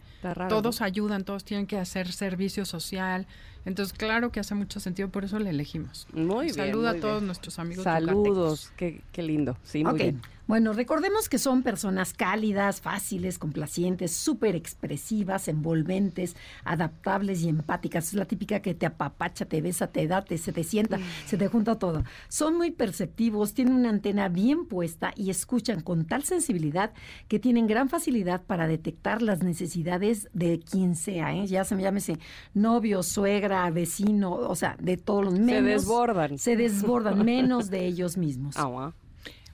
todos 0.50 0.82
ayudan, 0.82 1.24
todos 1.24 1.44
tienen 1.44 1.68
que 1.68 1.78
hacer 1.78 2.12
servicio 2.12 2.66
social, 2.66 3.28
entonces, 3.66 3.98
claro 3.98 4.32
que 4.32 4.40
hace 4.40 4.56
mucho 4.56 4.80
sentido, 4.80 5.10
por 5.10 5.24
eso 5.24 5.40
le 5.40 5.50
elegimos. 5.50 6.08
Muy 6.14 6.46
bien. 6.46 6.56
Saluda 6.56 6.92
a 6.92 7.00
todos 7.00 7.24
nuestros 7.24 7.60
amigos. 7.60 7.84
Saludos, 7.84 8.72
qué, 8.76 9.02
qué, 9.12 9.24
lindo. 9.24 9.58
Sí, 9.64 9.84
muy 9.84 9.98
bien. 9.98 10.22
Bueno, 10.46 10.74
recordemos 10.74 11.30
que 11.30 11.38
son 11.38 11.64
personas 11.64 12.12
cálidas, 12.14 12.82
fáciles, 12.82 13.40
complacientes, 13.40 14.12
súper 14.12 14.58
expresivas, 14.58 15.48
envolventes, 15.48 16.36
adaptables 16.66 17.44
y 17.44 17.50
empáticas. 17.50 18.10
Es 18.10 18.14
la 18.16 18.26
típica 18.26 18.62
que 18.62 18.74
te 18.74 18.86
apapacha, 18.86 19.46
te 19.46 19.62
besa, 19.62 19.88
te 19.88 20.06
da, 20.06 20.26
te, 20.26 20.38
se 20.38 20.52
te 20.52 20.66
sienta, 20.66 21.00
se 21.26 21.38
te 21.38 21.48
junta 21.48 21.80
todo. 21.80 22.04
Son 22.28 22.58
muy 22.58 22.72
perceptivos, 22.72 23.54
tienen 23.54 23.76
una 23.76 23.90
antena 23.90 24.28
bien 24.28 24.66
puesta 24.66 25.14
y 25.16 25.30
escuchan 25.30 25.80
con 25.80 26.04
tal 26.04 26.24
sensibilidad 26.24 26.92
que 27.30 27.40
tienen 27.40 27.66
gran 27.66 27.88
facilidad 27.88 28.42
para 28.42 28.68
detectar 28.68 29.22
las 29.22 29.44
necesidades 29.44 30.28
de 30.34 30.60
quien 30.60 30.98
sea, 30.98 31.34
¿eh? 31.34 31.48
ya 31.48 31.64
se 31.64 31.76
me 31.76 31.84
llámese 31.84 32.20
novio, 32.54 33.02
suegra, 33.02 33.53
vecino, 33.72 34.34
o 34.34 34.56
sea, 34.56 34.76
de 34.80 34.98
todos 34.98 35.26
los 35.26 35.34
menos. 35.34 35.56
Se 35.56 35.62
desbordan. 35.62 36.38
Se 36.38 36.56
desbordan, 36.56 37.24
menos 37.24 37.70
de 37.70 37.86
ellos 37.86 38.18
mismos. 38.18 38.56
Ah, 38.64 38.94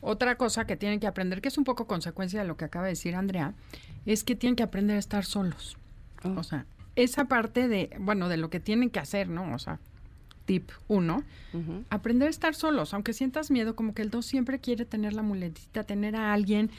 Otra 0.02 0.36
cosa 0.36 0.66
que 0.66 0.78
tienen 0.78 1.00
que 1.00 1.08
aprender, 1.08 1.42
que 1.42 1.50
es 1.50 1.58
un 1.58 1.66
poco 1.66 1.88
consecuencia 1.88 2.42
de 2.42 2.48
lo 2.48 2.56
que 2.56 2.66
acaba 2.66 2.86
de 2.86 2.92
decir 2.92 3.16
Andrea, 3.16 3.54
es 4.06 4.24
que 4.24 4.36
tienen 4.36 4.56
que 4.56 4.64
aprender 4.64 4.96
a 4.96 5.00
estar 5.00 5.26
solos. 5.26 5.78
Oh. 6.24 6.40
O 6.40 6.44
sea, 6.44 6.66
esa 6.96 7.26
parte 7.26 7.68
de, 7.68 7.90
bueno, 8.00 8.30
de 8.30 8.38
lo 8.38 8.50
que 8.50 8.60
tienen 8.60 8.90
que 8.90 9.00
hacer, 9.00 9.28
¿no? 9.30 9.54
O 9.54 9.60
sea, 9.60 9.80
tip 10.46 10.72
uno, 10.88 11.24
aprender 11.92 12.28
a 12.28 12.32
estar 12.32 12.56
solos, 12.56 12.94
aunque 12.96 13.14
sientas 13.14 13.52
miedo, 13.52 13.76
como 13.76 13.94
que 13.94 14.02
el 14.02 14.10
dos 14.10 14.26
siempre 14.26 14.60
quiere 14.60 14.84
tener 14.84 15.14
la 15.14 15.22
muletita, 15.22 15.84
tener 15.84 16.16
a 16.16 16.34
alguien, 16.34 16.72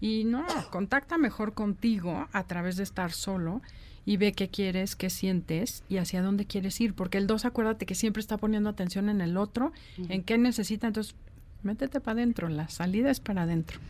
y 0.00 0.24
no, 0.24 0.46
contacta 0.70 1.18
mejor 1.18 1.52
contigo 1.52 2.28
a 2.32 2.44
través 2.44 2.76
de 2.76 2.84
estar 2.84 3.10
solo 3.10 3.62
y 4.06 4.16
ve 4.16 4.32
qué 4.32 4.48
quieres, 4.48 4.96
qué 4.96 5.10
sientes 5.10 5.82
y 5.90 5.98
hacia 5.98 6.22
dónde 6.22 6.46
quieres 6.46 6.80
ir, 6.80 6.94
porque 6.94 7.18
el 7.18 7.26
dos, 7.26 7.44
acuérdate 7.44 7.84
que 7.84 7.94
siempre 7.94 8.20
está 8.20 8.38
poniendo 8.38 8.70
atención 8.70 9.10
en 9.10 9.20
el 9.20 9.36
otro, 9.36 9.72
en 10.08 10.22
qué 10.22 10.38
necesita, 10.38 10.86
entonces 10.86 11.14
métete 11.62 12.00
para 12.00 12.20
adentro, 12.20 12.48
la 12.48 12.68
salida 12.68 13.10
es 13.10 13.20
para 13.20 13.42
adentro. 13.42 13.80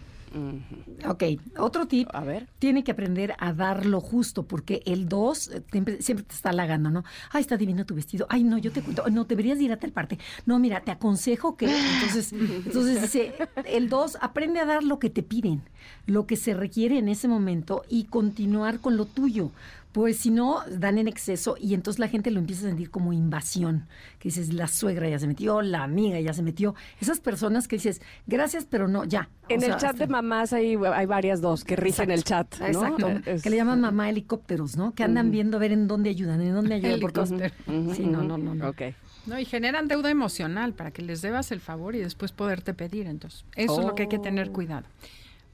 Ok, 1.08 1.22
otro 1.56 1.86
tip. 1.86 2.08
A 2.12 2.20
ver. 2.20 2.46
Tiene 2.58 2.84
que 2.84 2.90
aprender 2.90 3.34
a 3.38 3.54
dar 3.54 3.86
lo 3.86 4.00
justo, 4.00 4.42
porque 4.42 4.82
el 4.84 5.08
2 5.08 5.50
siempre, 5.70 6.02
siempre 6.02 6.26
te 6.26 6.34
está 6.34 6.50
halagando, 6.50 6.90
¿no? 6.90 7.04
Ay, 7.30 7.40
está 7.40 7.56
divino 7.56 7.86
tu 7.86 7.94
vestido. 7.94 8.26
Ay, 8.28 8.42
no, 8.42 8.58
yo 8.58 8.70
te 8.70 8.82
cuento. 8.82 9.08
No, 9.08 9.24
deberías 9.24 9.58
ir 9.60 9.72
a 9.72 9.78
tal 9.78 9.92
parte. 9.92 10.18
No, 10.44 10.58
mira, 10.58 10.80
te 10.80 10.90
aconsejo 10.90 11.56
que. 11.56 11.66
Entonces, 11.66 12.32
entonces 12.32 13.00
dice, 13.00 13.34
el 13.64 13.88
2 13.88 14.18
aprende 14.20 14.60
a 14.60 14.66
dar 14.66 14.82
lo 14.82 14.98
que 14.98 15.08
te 15.08 15.22
piden, 15.22 15.62
lo 16.06 16.26
que 16.26 16.36
se 16.36 16.52
requiere 16.52 16.98
en 16.98 17.08
ese 17.08 17.28
momento 17.28 17.84
y 17.88 18.04
continuar 18.04 18.80
con 18.80 18.98
lo 18.98 19.06
tuyo. 19.06 19.52
Pues 19.96 20.18
si 20.18 20.30
no, 20.30 20.60
dan 20.70 20.98
en 20.98 21.08
exceso 21.08 21.56
y 21.58 21.72
entonces 21.72 21.98
la 21.98 22.08
gente 22.08 22.30
lo 22.30 22.38
empieza 22.38 22.66
a 22.66 22.68
sentir 22.68 22.90
como 22.90 23.14
invasión. 23.14 23.88
Que 24.18 24.28
dices, 24.28 24.52
la 24.52 24.68
suegra 24.68 25.08
ya 25.08 25.18
se 25.18 25.26
metió, 25.26 25.62
la 25.62 25.84
amiga 25.84 26.20
ya 26.20 26.34
se 26.34 26.42
metió. 26.42 26.74
Esas 27.00 27.18
personas 27.18 27.66
que 27.66 27.76
dices, 27.76 28.02
gracias, 28.26 28.66
pero 28.68 28.88
no, 28.88 29.04
ya. 29.04 29.30
En 29.48 29.60
O 29.62 29.64
el 29.64 29.70
sea, 29.70 29.76
chat 29.78 29.96
de 29.96 30.06
mamás 30.06 30.52
hay, 30.52 30.76
hay 30.92 31.06
varias 31.06 31.40
dos 31.40 31.64
que 31.64 31.76
rigen 31.76 32.10
el 32.10 32.24
chat. 32.24 32.58
¿no? 32.60 32.66
Exacto. 32.66 33.08
Es- 33.24 33.42
Que 33.42 33.48
le 33.48 33.56
llaman 33.56 33.80
mamá 33.80 34.10
helicópteros, 34.10 34.76
¿no? 34.76 34.92
Que 34.94 35.02
andan 35.02 35.30
viendo 35.30 35.56
a 35.56 35.60
ver 35.60 35.72
en 35.72 35.88
dónde 35.88 36.10
ayudan, 36.10 36.42
en 36.42 36.52
dónde 36.52 36.74
ayudan. 36.74 37.00
Porque, 37.00 37.20
Helicóptero. 37.20 37.54
sí, 37.94 38.02
no, 38.04 38.22
no, 38.22 38.36
no. 38.36 38.54
no. 38.54 38.68
Ok. 38.68 38.82
No, 39.26 39.38
y 39.38 39.46
generan 39.46 39.88
deuda 39.88 40.10
emocional 40.10 40.74
para 40.74 40.90
que 40.90 41.00
les 41.00 41.22
debas 41.22 41.50
el 41.52 41.60
favor 41.60 41.94
y 41.96 42.00
después 42.00 42.32
poderte 42.32 42.74
pedir. 42.74 43.06
Entonces, 43.06 43.46
eso 43.56 43.80
es 43.80 43.86
lo 43.86 43.94
que 43.94 44.02
hay 44.02 44.08
que 44.10 44.18
tener 44.18 44.50
cuidado. 44.50 44.84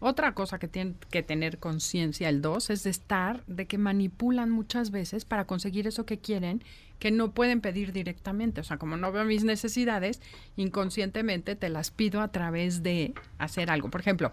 Otra 0.04 0.34
cosa 0.34 0.58
que 0.58 0.66
tiene 0.66 0.96
que 1.10 1.22
tener 1.22 1.60
conciencia 1.60 2.28
el 2.28 2.42
2 2.42 2.70
es 2.70 2.82
de 2.82 2.90
estar, 2.90 3.46
de 3.46 3.66
que 3.66 3.78
manipulan 3.78 4.50
muchas 4.50 4.90
veces 4.90 5.24
para 5.24 5.46
conseguir 5.46 5.86
eso 5.86 6.04
que 6.04 6.18
quieren, 6.18 6.64
que 6.98 7.12
no 7.12 7.30
pueden 7.30 7.60
pedir 7.60 7.92
directamente. 7.92 8.60
O 8.60 8.64
sea, 8.64 8.78
como 8.78 8.96
no 8.96 9.12
veo 9.12 9.24
mis 9.24 9.44
necesidades, 9.44 10.20
inconscientemente 10.56 11.54
te 11.54 11.68
las 11.68 11.92
pido 11.92 12.20
a 12.20 12.32
través 12.32 12.82
de 12.82 13.14
hacer 13.38 13.70
algo. 13.70 13.90
Por 13.90 14.00
ejemplo, 14.00 14.32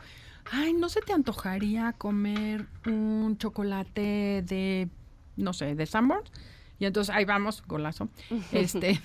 ay, 0.52 0.74
¿no 0.74 0.90
se 0.90 1.02
te 1.02 1.14
antojaría 1.14 1.94
comer 1.94 2.66
un 2.88 3.38
chocolate 3.38 4.44
de, 4.48 4.90
no 5.38 5.54
sé, 5.54 5.76
de 5.76 5.86
Sanborns? 5.86 6.32
Y 6.80 6.86
entonces 6.86 7.14
ahí 7.14 7.26
vamos, 7.26 7.64
golazo. 7.68 8.10
Este, 8.52 9.00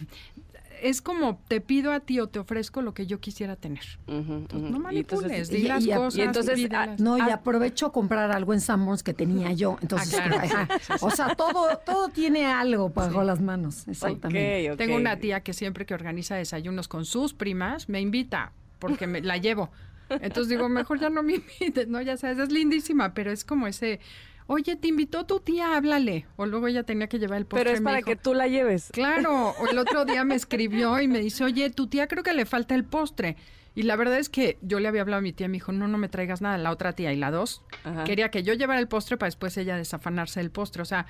es 0.85 1.01
como 1.01 1.41
te 1.49 1.61
pido 1.63 1.93
a 1.93 2.01
ti 2.01 2.21
o 2.21 2.27
te 2.29 2.39
ofrezco 2.39 2.83
lo 2.83 2.93
que 2.93 3.07
yo 3.07 3.19
quisiera 3.19 3.57
tener. 3.57 3.83
Entonces, 4.07 4.71
no 4.71 4.93
Y 4.93 4.99
entonces- 4.99 5.29
manipules, 5.31 5.51
y- 5.51 5.57
di 5.57 5.63
las 5.63 5.85
y 5.87 5.93
a- 5.93 5.95
y 5.95 5.99
cosas. 5.99 6.21
entonces, 6.21 6.55
pídelas. 6.57 7.01
No, 7.01 7.17
y 7.17 7.23
Ah. 7.23 7.35
aprovecho 7.35 7.87
a 7.87 7.93
comprar 7.93 8.31
algo 8.31 8.53
en 8.53 8.61
Sanborns 8.61 9.03
que 9.03 9.15
tenía 9.15 9.51
yo. 9.53 9.79
Entonces, 9.81 10.19
Ah, 10.21 10.29
claro. 10.29 10.37
ajá. 10.69 10.69
o 11.01 11.11
sea, 11.11 11.35
todo, 11.35 11.79
todo 11.87 12.09
tiene 12.11 12.47
algo 12.47 12.91
bajo 12.91 13.25
las 13.25 13.41
manos. 13.41 13.89
Exactamente. 13.89 14.69
Ok, 14.69 14.73
ok. 14.75 14.79
Tengo 14.79 14.97
una 14.97 15.17
tía 15.19 15.41
que 15.41 15.55
siempre 15.55 15.87
que 15.87 15.95
organiza 15.95 16.35
desayunos 16.37 16.87
con 16.87 17.07
sus 17.07 17.33
primas, 17.33 17.89
me 17.89 18.01
invita 18.03 18.53
porque 18.79 19.07
me 19.07 19.23
la 19.23 19.39
llevo. 19.39 19.71
Entonces 20.11 20.51
digo, 20.51 20.69
mejor 20.69 21.01
ya 21.01 21.09
no 21.09 21.23
me 21.23 21.37
invites, 21.61 21.89
¿no? 21.89 22.03
Ya 22.03 22.19
sabes, 22.19 22.39
es 22.39 22.53
lindísima, 22.53 23.15
pero 23.15 23.33
es 23.33 23.43
como 23.47 23.67
ese, 23.67 24.01
oye, 24.47 24.77
te 24.77 24.89
invitó 24.89 25.25
tu 25.25 25.41
tía, 25.41 25.77
háblale. 25.77 26.27
O 26.37 26.47
luego 26.47 26.69
ella 26.69 26.83
tenía 26.83 27.09
que 27.09 27.19
llevar 27.19 27.39
el 27.39 27.47
postre. 27.47 27.65
Pero 27.65 27.77
es 27.77 27.83
para 27.83 27.97
dijo, 27.99 28.07
que 28.07 28.17
tú 28.17 28.35
la 28.35 28.47
lleves. 28.47 28.91
Claro, 28.93 29.51
o 29.59 29.67
el 29.69 29.79
otro 29.79 30.05
día 30.05 30.25
me 30.25 30.35
escribió 30.35 31.01
y 31.01 31.09
me 31.09 31.21
dice, 31.21 31.45
oye, 31.45 31.71
tu 31.71 31.87
tía 31.87 32.07
creo 32.07 32.23
que 32.23 32.33
le 32.33 32.47
falta 32.47 32.75
el 32.75 32.85
postre. 32.85 33.37
Y 33.77 33.83
la 33.83 33.97
verdad 33.97 34.19
es 34.19 34.29
que 34.29 34.57
yo 34.63 34.79
le 34.79 34.87
había 34.87 35.01
hablado 35.01 35.19
a 35.19 35.23
mi 35.23 35.33
tía, 35.33 35.49
me 35.49 35.55
dijo, 35.55 35.73
no, 35.73 35.89
no 35.89 35.99
me 35.99 36.09
traigas 36.09 36.41
nada. 36.41 36.59
La 36.59 36.71
otra 36.71 36.93
tía 36.93 37.13
y 37.13 37.17
la 37.17 37.31
dos 37.31 37.63
Ajá. 37.83 38.05
quería 38.05 38.31
que 38.31 38.43
yo 38.43 38.55
llevara 38.55 38.79
el 38.79 38.87
postre 38.87 39.17
para 39.17 39.27
después 39.27 39.57
ella 39.57 39.77
desafanarse 39.77 40.41
del 40.41 40.51
postre. 40.51 40.83
O 40.83 40.85
sea, 40.85 41.07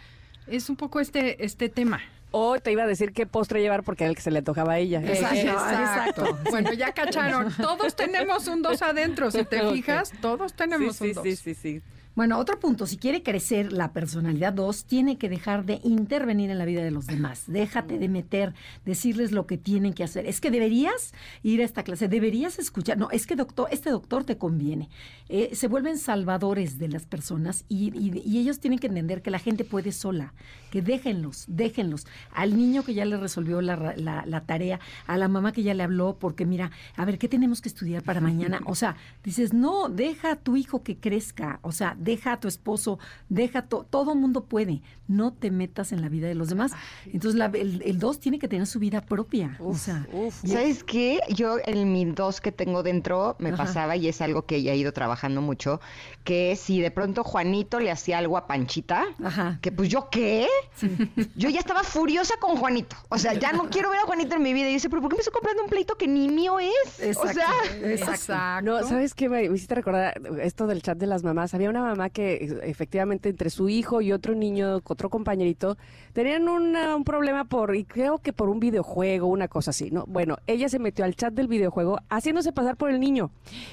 es 0.47 0.71
un 0.71 0.77
poco 0.77 1.01
este, 1.01 1.45
este 1.45 1.69
tema. 1.69 2.01
O 2.31 2.59
te 2.59 2.73
iba 2.73 2.83
a 2.83 2.87
decir 2.87 3.13
qué 3.13 3.27
postre 3.27 3.61
llevar 3.61 3.85
porque 3.85 4.05
era 4.05 4.11
el 4.11 4.17
que 4.17 4.23
se 4.23 4.31
le 4.31 4.43
tocaba 4.43 4.73
a 4.73 4.79
ella. 4.79 5.01
Exacto, 5.05 5.37
exacto. 5.39 6.39
Bueno, 6.51 6.73
ya 6.73 6.93
cacharon. 6.93 7.53
Todos 7.57 7.95
tenemos 7.95 8.49
un 8.49 8.63
dos 8.63 8.83
adentro. 8.83 9.31
Si 9.31 9.45
te 9.45 9.71
fijas, 9.71 10.13
todos 10.21 10.55
tenemos 10.55 10.97
sí, 10.97 11.05
un 11.05 11.09
sí, 11.11 11.15
dos. 11.15 11.23
sí, 11.23 11.37
sí, 11.37 11.55
sí. 11.55 11.83
Bueno, 12.17 12.39
otro 12.39 12.61
punto, 12.61 12.87
si 12.87 12.97
quiere 12.97 13.25
crecer 13.25 13.73
la 13.73 13.93
personalidad 13.93 14.53
2, 14.53 14.85
tiene 14.85 15.19
que 15.19 15.29
dejar 15.29 15.65
de 15.65 15.81
intervenir 15.83 16.49
en 16.49 16.59
la 16.59 16.65
vida 16.65 16.85
de 16.85 16.93
los 16.93 17.09
demás. 17.09 17.43
Déjate 17.49 17.99
de 17.99 18.09
meter, 18.09 18.55
decirles 18.85 19.33
lo 19.33 19.49
que 19.49 19.59
tienen 19.59 19.95
que 19.95 20.05
hacer. 20.05 20.25
Es 20.27 20.41
que 20.41 20.53
deberías 20.53 21.13
ir 21.43 21.61
a 21.61 21.65
esta 21.65 21.83
clase, 21.83 22.07
deberías 22.07 22.61
escuchar. 22.61 22.99
No, 22.99 23.11
es 23.11 23.27
que 23.27 23.35
doctor, 23.35 23.67
este 23.73 23.91
doctor 23.91 24.23
te 24.23 24.39
conviene. 24.39 24.91
Eh, 25.29 25.51
se 25.55 25.67
vuelven 25.67 25.99
salvadores 25.99 26.79
de 26.79 26.87
las 26.89 27.05
personas 27.05 27.65
y, 27.69 27.91
ellos 28.39 28.61
tienen 28.61 28.79
que 28.79 28.87
entender 28.87 29.21
que 29.21 29.33
la 29.33 29.39
gente 29.41 29.65
puede 29.65 29.91
sola, 29.91 30.35
que 30.71 30.83
déjenlos, 30.83 31.47
déjenlos. 31.49 32.07
Al 32.33 32.57
niño 32.57 32.85
que 32.85 32.95
ya 32.95 33.05
le 33.07 33.17
resolvió 33.17 33.61
la, 33.61 33.95
la- 33.97 34.25
la 34.25 34.41
tarea, 34.43 34.79
a 35.09 35.19
la 35.19 35.27
mamá 35.27 35.51
que 35.51 35.65
ya 35.65 35.75
le 35.75 35.83
habló, 35.83 36.17
porque 36.21 36.47
mira, 36.47 36.71
a 36.97 37.05
ver, 37.05 37.19
¿qué 37.19 37.27
tenemos 37.29 37.61
que 37.61 37.69
estudiar 37.69 38.03
para 38.05 38.21
mañana? 38.21 38.61
O 38.67 38.77
sea, 38.77 38.97
dices, 39.25 39.53
no, 39.53 39.89
deja 39.89 40.33
a 40.33 40.37
tu 40.37 40.57
hijo 40.57 40.85
que 40.85 40.97
crezca, 40.97 41.59
o 41.63 41.73
sea, 41.73 41.97
deja 42.05 42.33
a 42.35 42.41
tu 42.41 42.47
esposo, 42.49 42.99
deja 43.29 43.63
to- 43.63 43.87
todo 43.89 44.15
mundo 44.15 44.45
puede, 44.45 44.83
no 45.09 45.33
te 45.33 45.51
metas 45.51 45.93
en 45.93 46.01
la 46.03 46.09
vida 46.09 46.29
de 46.29 46.35
los 46.35 46.49
demás. 46.49 46.73
Entonces, 47.07 47.35
la- 47.39 47.47
el, 47.47 47.83
el 47.83 47.99
dos 47.99 48.21
tiene 48.21 48.39
que 48.39 48.47
tener 48.49 48.67
su 48.67 48.79
vida 48.79 49.01
propia, 49.01 49.57
o 49.61 49.75
sea, 49.75 50.07
Uf. 50.13 50.43
¿Sabes 50.47 50.85
qué? 50.85 51.21
Yo 51.31 51.57
en 51.65 51.93
mi 51.93 52.05
dos 52.05 52.41
que 52.41 52.53
tengo 52.53 52.83
dentro 52.83 53.37
me 53.39 53.49
Ajá. 53.49 53.57
pasaba 53.65 53.97
y 53.97 54.09
es 54.09 54.21
algo 54.21 54.47
que 54.47 54.63
ya 54.63 54.73
he 54.73 54.77
ido 54.77 54.93
trabajando 54.93 55.41
mucho, 55.41 55.81
que 56.23 56.57
si 56.57 56.81
de 56.81 56.91
pronto 56.91 57.25
Juanito 57.25 57.81
le 57.81 57.91
hacía 57.91 58.19
algo 58.19 58.37
a 58.37 58.47
Panchita, 58.47 59.05
Ajá. 59.23 59.59
que 59.63 59.73
pues 59.73 59.89
yo 59.89 60.09
qué, 60.11 60.47
yo 61.37 61.49
ya 61.49 61.61
estaba 61.61 61.83
furiosa 61.83 62.35
con 62.41 62.57
Juanito. 62.57 62.97
O 63.09 63.19
sea, 63.19 63.35
ya 63.35 63.53
no 63.53 63.65
quiero 63.71 63.91
ver 63.91 64.01
a 64.01 64.03
Juanito 64.05 64.37
en 64.37 64.43
mi 64.43 64.53
vida. 64.53 64.67
Y 64.67 64.71
yo 64.71 64.75
dice, 64.75 64.91
pero 64.91 65.03
¿por 65.03 65.11
qué 65.11 65.17
me 65.17 65.21
estoy 65.21 65.33
comprando 65.33 65.63
un 65.63 65.69
pleito 65.71 65.97
que 65.97 66.07
ni 66.07 66.29
mío 66.29 66.59
es? 66.59 67.01
Exacto, 67.01 67.31
O 67.31 67.33
sea, 67.33 67.47
exacto. 67.91 68.15
Exacto. 68.15 68.63
No, 68.65 68.83
¿sabes 68.89 69.15
qué? 69.15 69.29
Me, 69.29 69.49
me 69.49 69.55
hiciste 69.57 69.75
recordar 69.75 70.21
esto 70.43 70.67
del 70.67 70.83
chat 70.83 70.99
de 70.99 71.07
las 71.07 71.23
mamás. 71.23 71.55
Había 71.55 71.71
una 71.71 71.81
mamá 71.83 71.94
que 72.11 72.35
eh, 72.35 72.59
efectivamente 72.65 73.29
entre 73.29 73.51
su 73.51 73.69
hijo 73.69 74.01
y 74.01 74.13
otro 74.13 74.35
niño, 74.35 74.81
otro 74.85 75.09
compañerito, 75.11 75.77
tenían 76.13 76.49
una- 76.49 76.95
un 76.97 77.05
problema 77.05 77.45
por, 77.45 77.75
y 77.77 77.85
creo 77.85 78.19
que 78.19 78.33
por 78.33 78.49
un 78.49 78.61
videojuego, 78.61 79.27
una 79.27 79.49
cosa 79.49 79.71
así, 79.71 79.91
¿no? 79.91 80.05
Bueno, 80.07 80.39
ella 80.47 80.69
se 80.69 80.79
metió 80.79 81.05
al 81.05 81.15
chat 81.17 81.33
del 81.35 81.49
videojuego 81.49 81.99
haciéndose 82.11 82.53
pasar 82.53 82.77
por 82.77 82.91
el 82.91 83.01
niño. 83.01 83.31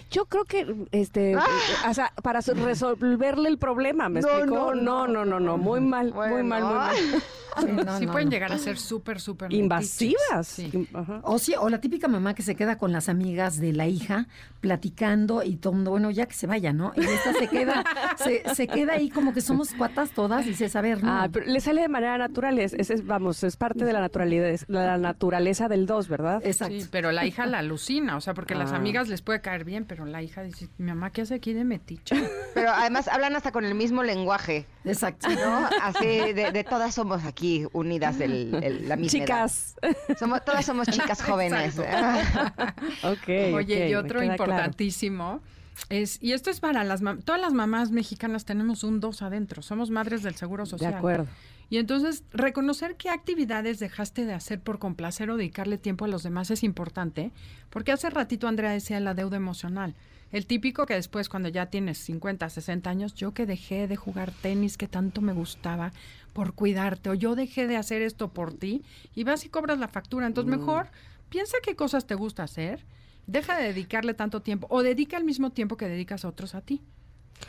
Yo 0.10 0.26
creo 0.26 0.46
que, 0.46 0.76
este, 0.92 1.34
eh, 1.34 1.38
o 1.90 1.94
sea, 1.94 2.14
para 2.24 2.42
so- 2.42 2.54
resolverle 2.54 3.50
el 3.50 3.58
problema, 3.58 4.10
¿me 4.10 4.22
No, 4.22 4.28
explicó? 4.30 4.74
no, 4.76 4.76
No, 4.76 5.08
no, 5.08 5.26
no, 5.26 5.40
no, 5.40 5.58
muy 5.58 5.80
mal, 5.82 6.14
muy 6.14 6.44
mal, 6.44 6.64
muy 6.64 6.74
mal. 6.74 6.96
Sí, 7.60 7.66
no, 7.86 7.98
sí 8.00 8.06
no, 8.06 8.12
pueden 8.12 8.28
no. 8.28 8.32
llegar 8.32 8.52
a 8.52 8.58
ser 8.58 8.78
súper, 8.78 9.20
súper 9.20 9.52
Invasivas. 9.54 10.48
Sí. 10.48 10.88
O 11.24 11.38
sí, 11.40 11.54
o 11.60 11.70
la 11.70 11.80
típica 11.82 12.08
mamá 12.08 12.34
que 12.34 12.42
se 12.44 12.56
queda 12.56 12.78
con 12.78 12.92
las 12.92 13.10
amigas 13.10 13.58
de 13.60 13.74
la 13.74 13.88
hija 13.88 14.28
platicando 14.62 15.44
y 15.44 15.56
todo 15.58 15.72
bueno, 15.90 16.12
ya 16.12 16.26
que 16.28 16.34
se 16.34 16.48
vaya, 16.48 16.74
¿no? 16.74 16.94
Y 16.96 17.02
esta 17.02 17.34
se 17.34 17.48
queda, 17.48 17.84
se, 18.18 18.44
se 18.56 18.68
queda 18.68 18.94
ahí 18.94 19.10
como 19.10 19.34
que 19.34 19.42
somos 19.42 19.74
cuatas 19.74 20.12
todas 20.12 20.46
y 20.46 20.50
dices, 20.50 20.76
a 20.76 20.82
ver, 20.82 21.04
no. 21.04 21.12
Ah, 21.12 21.30
pero 21.32 21.46
le 21.46 21.60
sale 21.60 21.82
de 21.82 21.88
manera 21.88 22.18
natural, 22.18 22.60
es, 22.60 22.74
es- 22.74 22.90
es- 22.90 23.06
vamos, 23.06 23.44
es 23.44 23.58
parte 23.58 23.86
de 23.86 23.94
la 23.94 24.00
naturaleza, 24.02 24.66
la 24.68 24.98
naturaleza 24.98 25.68
del 25.68 25.86
dos, 25.86 26.08
¿verdad? 26.08 26.42
Exacto. 26.46 26.80
Sí, 26.80 26.88
pero 26.92 27.12
la 27.12 27.26
hija 27.26 27.46
la 27.46 27.60
alucina, 27.60 28.16
o 28.18 28.22
sea, 28.22 28.34
porque 28.34 28.56
las 28.56 28.72
Ah. 28.72 28.76
amigas 28.78 29.08
les 29.08 29.22
puede 29.22 29.42
caer 29.42 29.64
bien, 29.66 29.86
pero 29.86 30.06
la 30.06 30.22
hija 30.22 30.44
dice, 30.44 30.70
mi 30.78 30.88
mamá, 30.88 31.12
¿qué 31.12 31.22
hace 31.22 31.36
aquí 31.36 31.54
de 31.54 31.64
metiche? 31.64 32.16
pero 32.54 32.70
además 32.72 33.08
hablan 33.08 33.36
hasta 33.36 33.52
con 33.52 33.66
el 33.66 33.76
mismo 33.76 34.04
lenguaje, 34.04 34.66
Exacto. 34.86 35.28
¿no? 35.30 35.68
Así 35.82 36.06
de, 36.34 36.52
de 36.52 36.64
todas 36.64 36.94
somos 36.96 37.24
aquí 37.26 37.66
unidas 37.74 38.18
del, 38.18 38.56
el- 38.64 38.90
la 38.90 38.96
misma 38.96 39.18
edad. 39.20 39.26
Chicas. 39.26 39.76
Somos, 40.20 40.44
todas 40.46 40.66
somos 40.66 40.88
chicas 40.88 41.22
jóvenes. 41.24 41.78
ok. 43.04 43.54
Oye, 43.56 43.90
y 43.90 43.96
otro 43.96 44.20
claro. 44.20 44.72
Es, 45.90 46.22
y 46.22 46.34
esto 46.34 46.50
es 46.50 46.60
para 46.60 46.84
las 46.84 47.02
mam- 47.02 47.24
todas 47.24 47.40
las 47.42 47.54
mamás 47.54 47.92
mexicanas 47.92 48.46
tenemos 48.46 48.84
un 48.84 49.00
dos 49.00 49.22
adentro, 49.22 49.62
somos 49.62 49.90
madres 49.90 50.24
del 50.24 50.36
Seguro 50.36 50.64
De 50.64 50.70
Social. 50.70 50.94
acuerdo. 50.96 51.28
Y 51.70 51.78
entonces, 51.78 52.24
reconocer 52.34 52.98
qué 52.98 53.10
actividades 53.10 53.80
dejaste 53.80 54.26
de 54.26 54.34
hacer 54.34 54.60
por 54.60 54.78
complacer 54.78 55.30
o 55.32 55.38
dedicarle 55.38 55.78
tiempo 55.78 56.04
a 56.04 56.10
los 56.10 56.22
demás 56.22 56.52
es 56.52 56.64
importante, 56.64 57.32
porque 57.70 57.94
hace 57.94 58.10
ratito 58.10 58.50
Andrea 58.50 58.72
decía 58.72 59.00
la 59.00 59.14
deuda 59.14 59.38
emocional. 59.38 59.96
El 60.34 60.46
típico 60.48 60.86
que 60.86 60.96
después, 60.96 61.30
cuando 61.30 61.48
ya 61.48 61.68
tienes 61.68 61.98
50, 62.00 62.50
60 62.50 62.90
años, 62.90 63.14
yo 63.16 63.34
que 63.34 63.46
dejé 63.46 63.88
de 63.88 63.96
jugar 63.96 64.32
tenis 64.42 64.78
que 64.78 64.88
tanto 64.88 65.22
me 65.22 65.32
gustaba 65.34 65.94
por 66.34 66.54
cuidarte, 66.54 67.10
o 67.10 67.14
yo 67.14 67.36
dejé 67.36 67.68
de 67.68 67.78
hacer 67.78 68.02
esto 68.02 68.30
por 68.34 68.54
ti, 68.54 68.84
y 69.16 69.24
vas 69.24 69.46
y 69.46 69.50
cobras 69.50 69.78
la 69.80 69.88
factura. 69.88 70.28
Entonces, 70.28 70.58
mejor 70.58 70.88
piensa 71.30 71.56
qué 71.64 71.78
cosas 71.78 72.06
te 72.06 72.16
gusta 72.16 72.44
hacer 72.44 72.84
Deja 73.28 73.58
de 73.58 73.68
dedicarle 73.68 74.14
tanto 74.14 74.42
tiempo 74.42 74.68
o 74.70 74.84
dedica 74.84 75.18
el 75.18 75.24
mismo 75.24 75.52
tiempo 75.52 75.78
que 75.78 75.88
dedicas 75.88 76.26
a 76.26 76.30
otros 76.30 76.56
a 76.56 76.62
ti. 76.62 76.82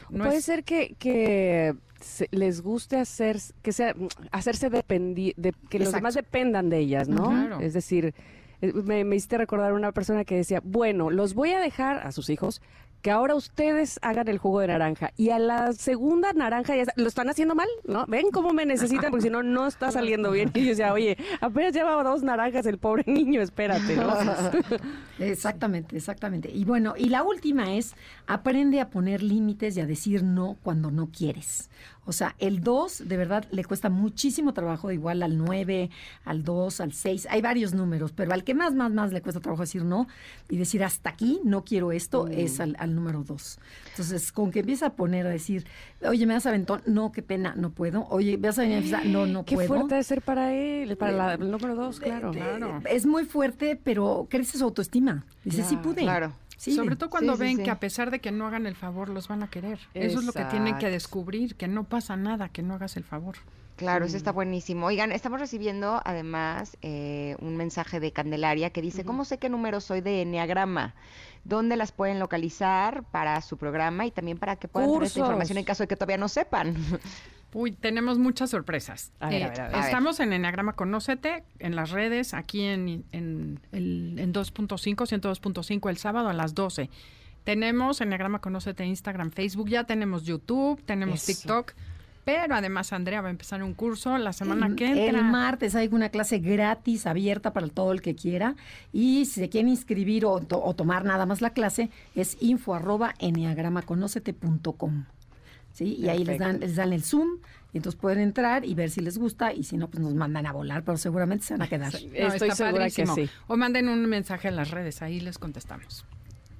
Puede 0.09 0.41
ser 0.41 0.65
que, 0.65 0.97
que 0.99 1.75
les 2.31 2.63
guste 2.63 2.97
hacer, 2.97 3.39
que 3.63 3.73
sea, 3.73 3.95
hacerse 4.31 4.71
dependir, 4.71 5.35
de, 5.37 5.53
que 5.69 5.79
los 5.79 5.93
demás 5.93 6.15
dependan 6.15 6.71
de 6.71 6.79
ellas, 6.79 7.09
¿no? 7.09 7.61
Es 7.61 7.75
decir, 7.75 8.15
eh, 8.61 8.73
me, 8.73 9.05
me 9.05 9.17
hiciste 9.17 9.39
recordar 9.39 9.73
una 9.73 9.93
persona 9.93 10.25
que 10.25 10.37
decía, 10.37 10.61
bueno, 10.65 11.11
los 11.11 11.35
voy 11.35 11.53
a 11.53 11.61
dejar 11.61 12.07
a 12.07 12.13
sus 12.13 12.31
hijos 12.31 12.63
que 13.03 13.11
ahora 13.11 13.35
ustedes 13.35 13.99
hagan 14.01 14.29
el 14.29 14.39
jugo 14.39 14.61
de 14.61 14.69
naranja 14.69 15.13
y 15.17 15.31
a 15.31 15.39
la 15.41 15.73
segunda 15.73 16.33
naranja 16.33 16.77
ya 16.77 16.85
lo 16.95 17.09
están 17.09 17.29
haciendo 17.29 17.57
mal, 17.57 17.69
¿no? 17.85 18.07
Ven 18.07 18.31
cómo 18.33 18.53
me 18.53 18.65
necesitan 18.65 19.11
porque 19.11 19.25
si 19.25 19.31
no, 19.31 19.43
no 19.43 19.67
está 19.67 19.91
saliendo 19.91 20.31
bien. 20.31 20.51
Y 20.55 20.63
yo 20.63 20.71
decía, 20.71 20.93
oye, 20.93 21.17
apenas 21.41 21.75
llevaba 21.75 22.05
dos 22.05 22.23
naranjas 22.23 22.65
el 22.67 22.79
pobre 22.79 23.05
niño, 23.07 23.43
espérate, 23.43 23.97
¿no? 23.97 24.15
exactamente, 25.19 25.97
exactamente. 25.97 26.51
Y 26.51 26.65
bueno, 26.65 26.95
y 26.97 27.09
la 27.09 27.25
última 27.25 27.75
es, 27.75 27.95
aprende 28.27 28.81
a 28.81 28.89
poner 28.89 29.23
límites 29.23 29.77
y 29.77 29.81
a 29.81 29.87
decir 29.87 30.23
no 30.23 30.57
cuando 30.63 30.91
no 30.93 31.11
quieres. 31.11 31.69
O 32.05 32.13
sea, 32.13 32.35
el 32.39 32.63
2 32.63 33.09
de 33.09 33.17
verdad 33.17 33.47
le 33.53 33.65
cuesta 33.65 33.89
muchísimo 33.89 34.53
trabajo, 34.53 34.91
igual 34.91 35.23
al 35.23 35.39
9, 35.39 35.89
al 36.25 36.43
2, 36.43 36.81
al 36.81 36.93
6. 36.93 37.29
Hay 37.31 37.41
varios 37.43 37.75
números, 37.75 38.13
pero 38.13 38.33
al 38.33 38.43
que 38.43 38.55
más, 38.55 38.75
más, 38.75 38.91
más 38.91 39.13
le 39.13 39.23
cuesta 39.23 39.41
trabajo 39.41 39.63
decir 39.63 39.85
no 39.85 40.09
y 40.49 40.57
decir 40.57 40.83
hasta 40.83 41.11
aquí, 41.11 41.41
no 41.45 41.65
quiero 41.65 41.93
esto, 41.93 42.27
mm. 42.27 42.33
es 42.33 42.59
al, 42.59 42.92
número 42.95 43.25
2. 43.25 43.59
Entonces, 43.91 44.33
con 44.33 44.51
que 44.51 44.61
empieza 44.61 44.87
a 44.87 44.91
poner 44.95 45.27
a 45.27 45.31
decir, 45.31 45.67
oye, 46.03 46.27
me 46.27 46.35
das 46.35 46.47
aventón, 46.47 46.83
no, 46.87 47.13
qué 47.13 47.23
pena, 47.23 47.55
no 47.57 47.71
puedo. 47.71 48.07
Oye, 48.09 48.39
me 48.39 48.49
vas 48.49 48.59
a 48.59 48.63
venir 48.63 48.95
a 48.95 49.05
no, 49.05 49.27
no 49.27 49.45
puedo. 49.45 49.61
Qué 49.61 49.67
fuerte 49.67 49.95
de 49.95 50.03
ser 50.03 50.23
para 50.23 50.55
él, 50.55 50.97
para 50.97 51.35
el 51.35 51.51
número 51.51 51.75
2, 51.75 52.01
claro, 52.01 52.31
claro. 52.33 52.81
Es 52.89 53.07
muy 53.07 53.25
fuerte, 53.25 53.79
pero 53.83 54.27
crece 54.31 54.59
su 54.59 54.65
autoestima. 54.65 55.25
Dice, 55.45 55.65
sí 55.65 55.77
pude. 55.77 56.03
Claro. 56.03 56.33
Sobre 56.71 56.95
todo 56.95 57.11
cuando 57.11 57.37
ven 57.37 57.63
que 57.63 57.71
a 57.71 57.81
pesar 57.81 58.11
de 58.11 58.21
que 58.21 58.31
no 58.31 58.47
hagan 58.47 58.67
el 58.67 58.77
favor, 58.77 59.09
los 59.09 59.27
van 59.27 59.43
a 59.43 59.51
querer. 59.51 59.81
Eso 59.95 60.21
es 60.21 60.25
lo 60.25 60.33
que 60.33 60.45
tienen 60.45 60.79
que 60.79 60.91
descubrir, 60.91 61.57
que 61.57 61.67
no 61.67 61.85
pasa 61.85 62.17
nada, 62.17 62.49
que 62.49 62.63
no 62.63 62.75
hagas 62.75 62.97
el 62.97 63.05
favor. 63.05 63.37
Claro, 63.77 64.05
eso 64.05 64.17
está 64.17 64.31
buenísimo. 64.31 64.87
Oigan, 64.87 65.11
estamos 65.11 65.41
recibiendo 65.41 66.01
además 66.05 66.77
eh, 66.83 67.37
un 67.41 67.57
mensaje 67.57 67.99
de 67.99 68.13
Candelaria 68.13 68.71
que 68.71 68.81
dice, 68.81 69.05
¿cómo 69.05 69.25
sé 69.25 69.39
qué 69.39 69.49
número 69.49 69.81
soy 69.81 70.03
de 70.03 70.23
Enneagrama? 70.23 70.95
¿Dónde 71.45 71.77
las 71.77 71.93
pueden 71.93 72.19
localizar 72.21 73.05
para 73.11 73.41
su 73.41 73.57
programa 73.57 74.07
y 74.07 74.11
también 74.11 74.39
para 74.39 74.57
que 74.57 74.69
puedan 74.69 74.91
tener 74.91 75.05
esta 75.05 75.21
información 75.21 75.59
en 75.59 75.65
caso 75.65 75.83
de 75.83 75.89
que 75.89 75.97
todavía 75.97 76.19
no 76.19 76.29
sepan? 76.29 76.77
Uy, 77.55 77.73
tenemos 77.73 78.19
muchas 78.19 78.49
sorpresas. 78.51 79.13
Eh, 79.31 79.53
estamos 79.75 80.21
en 80.21 80.33
Enneagrama 80.33 80.73
Conócete, 80.73 81.45
en 81.59 81.77
las 81.77 81.91
redes, 81.91 82.33
aquí 82.33 82.63
en, 82.63 83.05
en, 83.13 83.61
en 83.73 84.33
2.5, 84.33 84.97
102.5 84.97 85.91
el 85.91 85.99
sábado 85.99 86.31
a 86.31 86.33
las 86.33 86.55
12. 86.55 86.89
Tenemos 87.45 88.01
Enneagrama 88.01 88.41
Conócete 88.41 88.87
Instagram, 88.87 89.33
Facebook, 89.33 89.69
ya 89.69 89.85
tenemos 89.85 90.25
YouTube, 90.25 90.83
tenemos 90.85 91.25
TikTok. 91.25 91.75
Pero 92.25 92.55
además 92.55 92.93
Andrea 92.93 93.21
va 93.21 93.29
a 93.29 93.31
empezar 93.33 93.63
un 93.63 93.75
curso 93.75 94.17
la 94.17 94.33
semana 94.33 94.75
que 94.77 94.87
entra. 94.87 95.21
El 95.21 95.25
martes 95.25 95.75
hay 95.75 95.89
una 95.91 96.09
clase 96.09 96.39
gratis, 96.39 97.07
abierta 97.07 97.53
para 97.53 97.67
todo 97.69 97.93
el 97.93 98.01
que 98.01 98.15
quiera. 98.15 98.55
Y 98.93 99.25
si 99.25 99.41
se 99.41 99.49
quieren 99.49 99.69
inscribir 99.69 100.25
o, 100.25 100.41
tomar 100.41 101.05
nada 101.05 101.27
más 101.27 101.41
la 101.41 101.51
clase, 101.51 101.91
es 102.15 102.37
info 102.41 102.75
arroba 102.75 103.15
enneagramaconocete.com. 103.19 105.05
¿sí? 105.73 105.97
Y 105.99 106.09
ahí 106.09 106.25
les 106.25 106.39
dan, 106.39 106.61
les 106.61 106.77
dan 106.77 106.93
el 106.93 107.03
Zoom 107.03 107.39
y 107.73 107.79
entonces 107.79 108.01
pueden 108.01 108.21
entrar 108.21 108.65
y 108.65 108.75
ver 108.75 108.91
si 108.91 109.01
les 109.01 109.19
gusta 109.19 109.53
y 109.53 109.65
si 109.65 109.77
no, 109.77 109.89
pues 109.89 110.03
nos 110.03 110.15
mandan 110.15 110.47
a 110.47 110.53
volar, 110.53 110.85
pero 110.85 110.99
seguramente 110.99 111.47
se 111.47 111.55
van 111.55 111.63
a 111.63 111.69
quedar. 111.69 111.93
Estoy 111.95 112.51
segura 112.53 112.91
que 112.91 113.07
sí. 113.07 113.29
O 113.49 113.57
manden 113.57 113.89
un 113.89 114.07
mensaje 114.07 114.49
en 114.49 114.57
las 114.57 114.71
redes, 114.71 115.01
ahí 115.03 115.21
les 115.21 115.39
contestamos. 115.39 116.05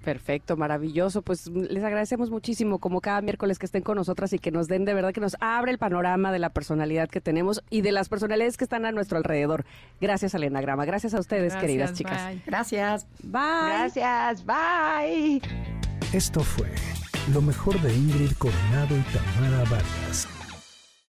Perfecto, 0.03 0.57
maravilloso. 0.57 1.23
Pues 1.23 1.47
les 1.49 1.83
agradecemos 1.85 2.31
muchísimo 2.31 2.79
como 2.79 3.01
cada 3.01 3.21
miércoles 3.21 3.59
que 3.59 3.67
estén 3.67 3.83
con 3.83 3.97
nosotras 3.97 4.33
y 4.33 4.39
que 4.39 4.51
nos 4.51 4.67
den 4.67 4.85
de 4.85 4.95
verdad 4.95 5.13
que 5.13 5.21
nos 5.21 5.37
abre 5.41 5.71
el 5.71 5.79
panorama 5.79 6.33
de 6.33 6.39
la 6.39 6.51
personalidad 6.51 7.09
que 7.09 7.21
tenemos 7.21 7.63
y 7.71 7.83
de 7.83 7.93
las 7.93 8.09
personalidades 8.09 8.57
que 8.57 8.65
están 8.65 8.85
a 8.85 8.93
nuestro 8.93 9.19
alrededor. 9.19 9.65
Gracias 10.01 10.35
al 10.35 10.45
Enagrama. 10.45 10.85
Gracias 10.85 11.15
a 11.15 11.21
ustedes, 11.21 11.55
queridas 11.57 11.93
chicas. 11.95 12.35
Gracias. 12.47 13.07
Bye. 13.23 13.93
Gracias. 13.93 14.45
Bye. 14.45 15.41
Esto 16.13 16.41
fue 16.41 16.69
lo 17.33 17.41
mejor 17.41 17.81
de 17.81 17.95
Ingrid 17.95 18.33
Coronado 18.33 18.97
y 18.97 19.03
Tamara 19.13 19.65
Vargas. 19.71 20.42